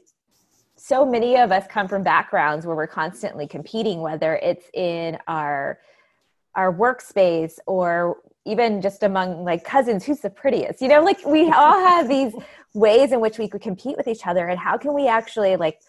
[0.75, 5.79] so many of us come from backgrounds where we're constantly competing, whether it's in our
[6.55, 10.81] our workspace or even just among like cousins who's the prettiest?
[10.81, 12.33] You know like we all have these
[12.73, 14.47] ways in which we could compete with each other.
[14.47, 15.79] And how can we actually like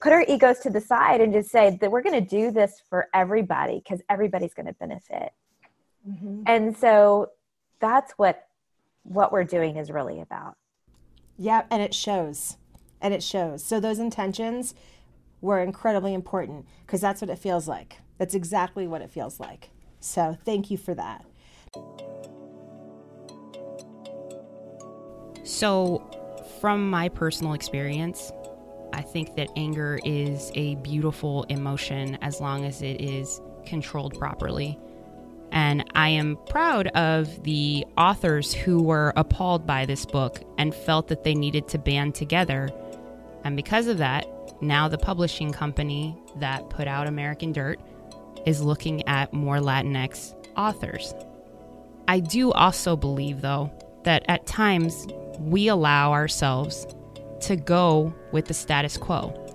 [0.00, 2.82] put our egos to the side and just say that we're going to do this
[2.88, 5.32] for everybody because everybody's going to benefit
[6.08, 6.42] Mm-hmm.
[6.46, 7.30] And so
[7.80, 8.46] that's what
[9.02, 10.56] what we're doing is really about.
[11.38, 12.56] Yeah, and it shows.
[13.00, 13.62] And it shows.
[13.62, 14.74] So those intentions
[15.40, 17.98] were incredibly important because that's what it feels like.
[18.18, 19.70] That's exactly what it feels like.
[20.00, 21.24] So thank you for that.
[25.44, 26.10] So,
[26.60, 28.32] from my personal experience,
[28.92, 34.76] I think that anger is a beautiful emotion as long as it is controlled properly.
[35.52, 41.08] And I am proud of the authors who were appalled by this book and felt
[41.08, 42.68] that they needed to band together.
[43.44, 44.26] And because of that,
[44.60, 47.80] now the publishing company that put out American Dirt
[48.44, 51.14] is looking at more Latinx authors.
[52.08, 53.70] I do also believe, though,
[54.04, 55.06] that at times
[55.40, 56.86] we allow ourselves
[57.40, 59.45] to go with the status quo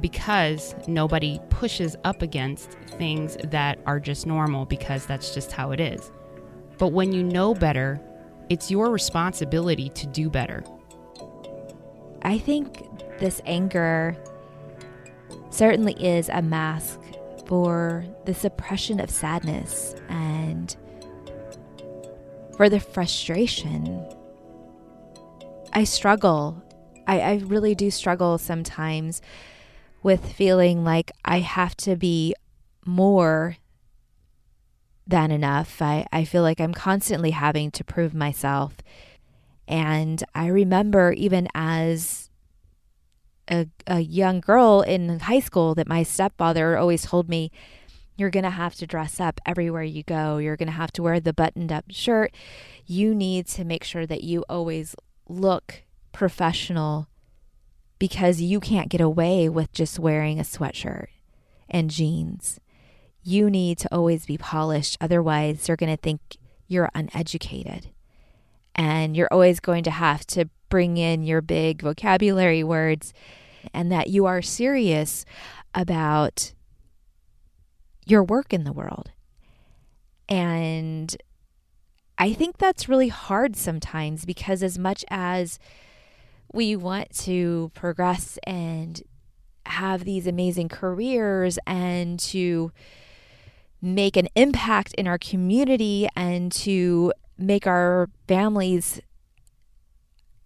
[0.00, 5.80] because nobody pushes up against things that are just normal because that's just how it
[5.80, 6.10] is.
[6.78, 8.00] But when you know better,
[8.48, 10.62] it's your responsibility to do better.
[12.22, 12.86] I think
[13.18, 14.16] this anger
[15.50, 17.00] certainly is a mask
[17.46, 20.76] for the suppression of sadness and
[22.56, 24.04] for the frustration.
[25.72, 26.62] I struggle.
[27.06, 29.22] I, I really do struggle sometimes
[30.06, 32.32] with feeling like I have to be
[32.84, 33.56] more
[35.04, 35.82] than enough.
[35.82, 38.76] I, I feel like I'm constantly having to prove myself.
[39.66, 42.30] And I remember even as
[43.50, 47.50] a, a young girl in high school that my stepfather always told me,
[48.16, 50.38] you're going to have to dress up everywhere you go.
[50.38, 52.32] You're going to have to wear the buttoned up shirt.
[52.86, 54.94] You need to make sure that you always
[55.28, 55.82] look
[56.12, 57.08] professional
[57.98, 61.08] because you can't get away with just wearing a sweatshirt
[61.68, 62.60] and jeans.
[63.22, 66.20] You need to always be polished, otherwise, they're going to think
[66.68, 67.88] you're uneducated.
[68.74, 73.14] And you're always going to have to bring in your big vocabulary words
[73.72, 75.24] and that you are serious
[75.74, 76.52] about
[78.04, 79.10] your work in the world.
[80.28, 81.16] And
[82.18, 85.58] I think that's really hard sometimes because, as much as
[86.52, 89.02] we want to progress and
[89.66, 92.72] have these amazing careers and to
[93.82, 99.00] make an impact in our community and to make our families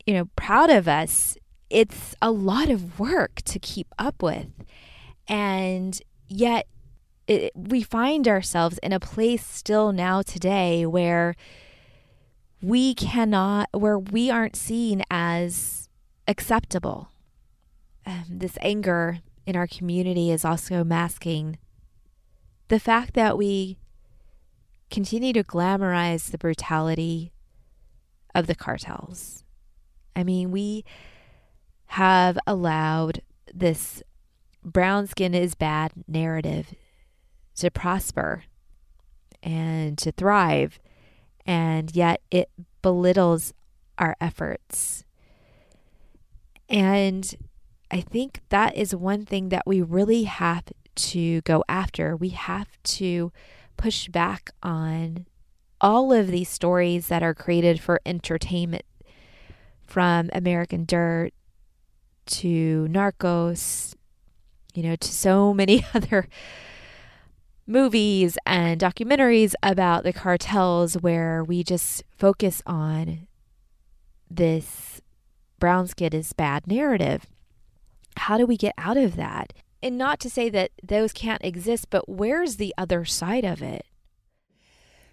[0.06, 1.36] you know proud of us.
[1.68, 4.48] It's a lot of work to keep up with.
[5.28, 6.66] And yet
[7.28, 11.36] it, we find ourselves in a place still now today where
[12.60, 15.88] we cannot where we aren't seen as
[16.30, 17.08] acceptable
[18.06, 21.58] um, this anger in our community is also masking
[22.68, 23.78] the fact that we
[24.90, 27.32] continue to glamorize the brutality
[28.32, 29.44] of the cartels.
[30.14, 30.84] I mean, we
[31.86, 33.22] have allowed
[33.52, 34.00] this
[34.64, 36.74] brown skin is bad narrative
[37.56, 38.44] to prosper
[39.42, 40.78] and to thrive,
[41.44, 42.50] and yet it
[42.82, 43.52] belittles
[43.98, 45.04] our efforts.
[46.70, 47.34] And
[47.90, 50.64] I think that is one thing that we really have
[50.94, 52.16] to go after.
[52.16, 53.32] We have to
[53.76, 55.26] push back on
[55.80, 58.84] all of these stories that are created for entertainment
[59.82, 61.32] from American Dirt
[62.26, 63.96] to Narcos,
[64.74, 66.28] you know, to so many other
[67.66, 73.26] movies and documentaries about the cartels where we just focus on
[74.30, 74.99] this
[75.60, 77.26] brown skin is bad narrative.
[78.16, 79.52] How do we get out of that?
[79.82, 83.86] And not to say that those can't exist, but where's the other side of it?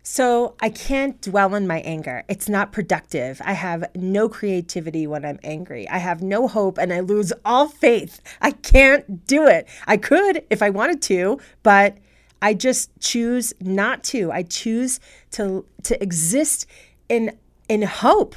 [0.04, 2.24] So I can't dwell on my anger.
[2.30, 3.42] It's not productive.
[3.44, 5.88] I have no creativity when I'm angry.
[5.90, 8.22] I have no hope and I lose all faith.
[8.42, 9.68] I can't do it.
[9.86, 11.98] I could if I wanted to, but
[12.42, 14.32] I just choose not to.
[14.32, 16.68] I choose to to exist
[17.10, 17.38] in
[17.68, 18.36] in hope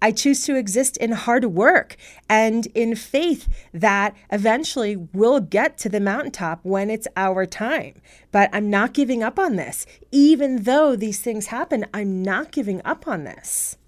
[0.00, 1.96] I choose to exist in hard work
[2.28, 8.00] and in faith that eventually we'll get to the mountaintop when it's our time.
[8.30, 9.86] But I'm not giving up on this.
[10.10, 13.78] Even though these things happen, I'm not giving up on this.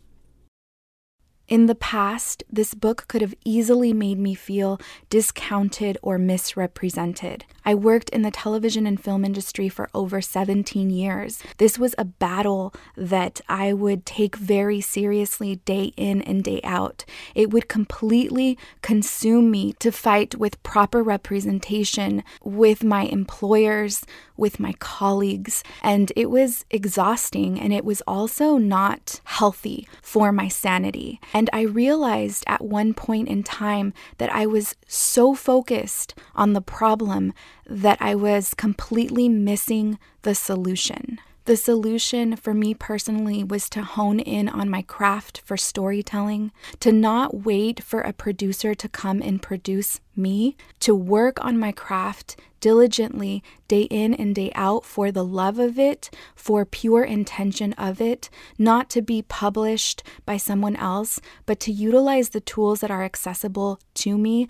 [1.49, 4.81] In the past, this book could have easily made me feel
[5.11, 7.45] discounted or misrepresented.
[7.67, 11.43] I worked in the television and film industry for over 17 years.
[11.59, 17.05] This was a battle that I would take very seriously day in and day out.
[17.35, 24.07] It would completely consume me to fight with proper representation with my employers,
[24.37, 30.47] with my colleagues, and it was exhausting and it was also not healthy for my
[30.47, 31.21] sanity.
[31.35, 36.61] And I realized at one point in time that I was so focused on the
[36.61, 37.33] problem
[37.69, 41.19] that I was completely missing the solution.
[41.47, 46.51] The solution for me personally was to hone in on my craft for storytelling,
[46.81, 51.71] to not wait for a producer to come and produce me, to work on my
[51.71, 57.75] craft diligently day in and day out for the love of it, for pure intention
[57.75, 62.91] of it, not to be published by someone else, but to utilize the tools that
[62.91, 64.49] are accessible to me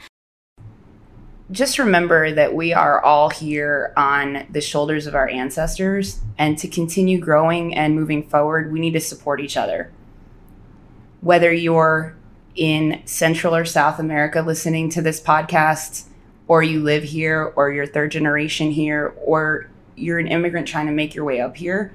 [1.50, 6.20] just remember that we are all here on the shoulders of our ancestors.
[6.38, 9.90] And to continue growing and moving forward, we need to support each other.
[11.20, 12.16] Whether you're
[12.56, 16.06] in Central or South America listening to this podcast,
[16.48, 20.92] or you live here, or you're third generation here, or you're an immigrant trying to
[20.92, 21.92] make your way up here,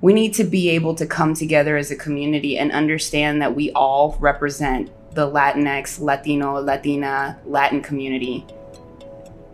[0.00, 3.72] we need to be able to come together as a community and understand that we
[3.72, 8.44] all represent the Latinx, Latino, Latina, Latin community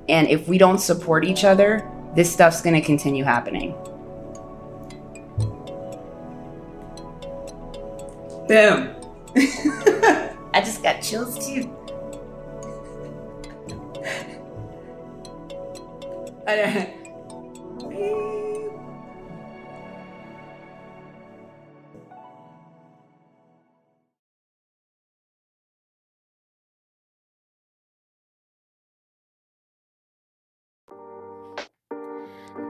[0.08, 3.72] and if we don't support each other, this stuff's going to continue happening.
[8.48, 8.96] Boom.
[10.52, 11.76] I just got chills too.
[16.46, 16.94] I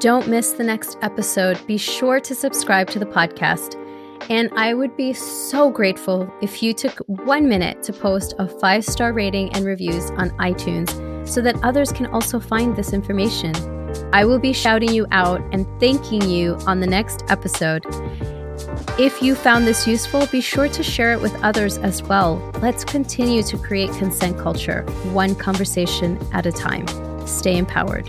[0.01, 1.61] Don't miss the next episode.
[1.67, 3.77] Be sure to subscribe to the podcast.
[4.31, 8.83] And I would be so grateful if you took one minute to post a five
[8.83, 10.89] star rating and reviews on iTunes
[11.29, 13.55] so that others can also find this information.
[14.15, 17.85] I will be shouting you out and thanking you on the next episode.
[18.99, 22.37] If you found this useful, be sure to share it with others as well.
[22.63, 24.81] Let's continue to create consent culture,
[25.13, 26.87] one conversation at a time.
[27.27, 28.09] Stay empowered.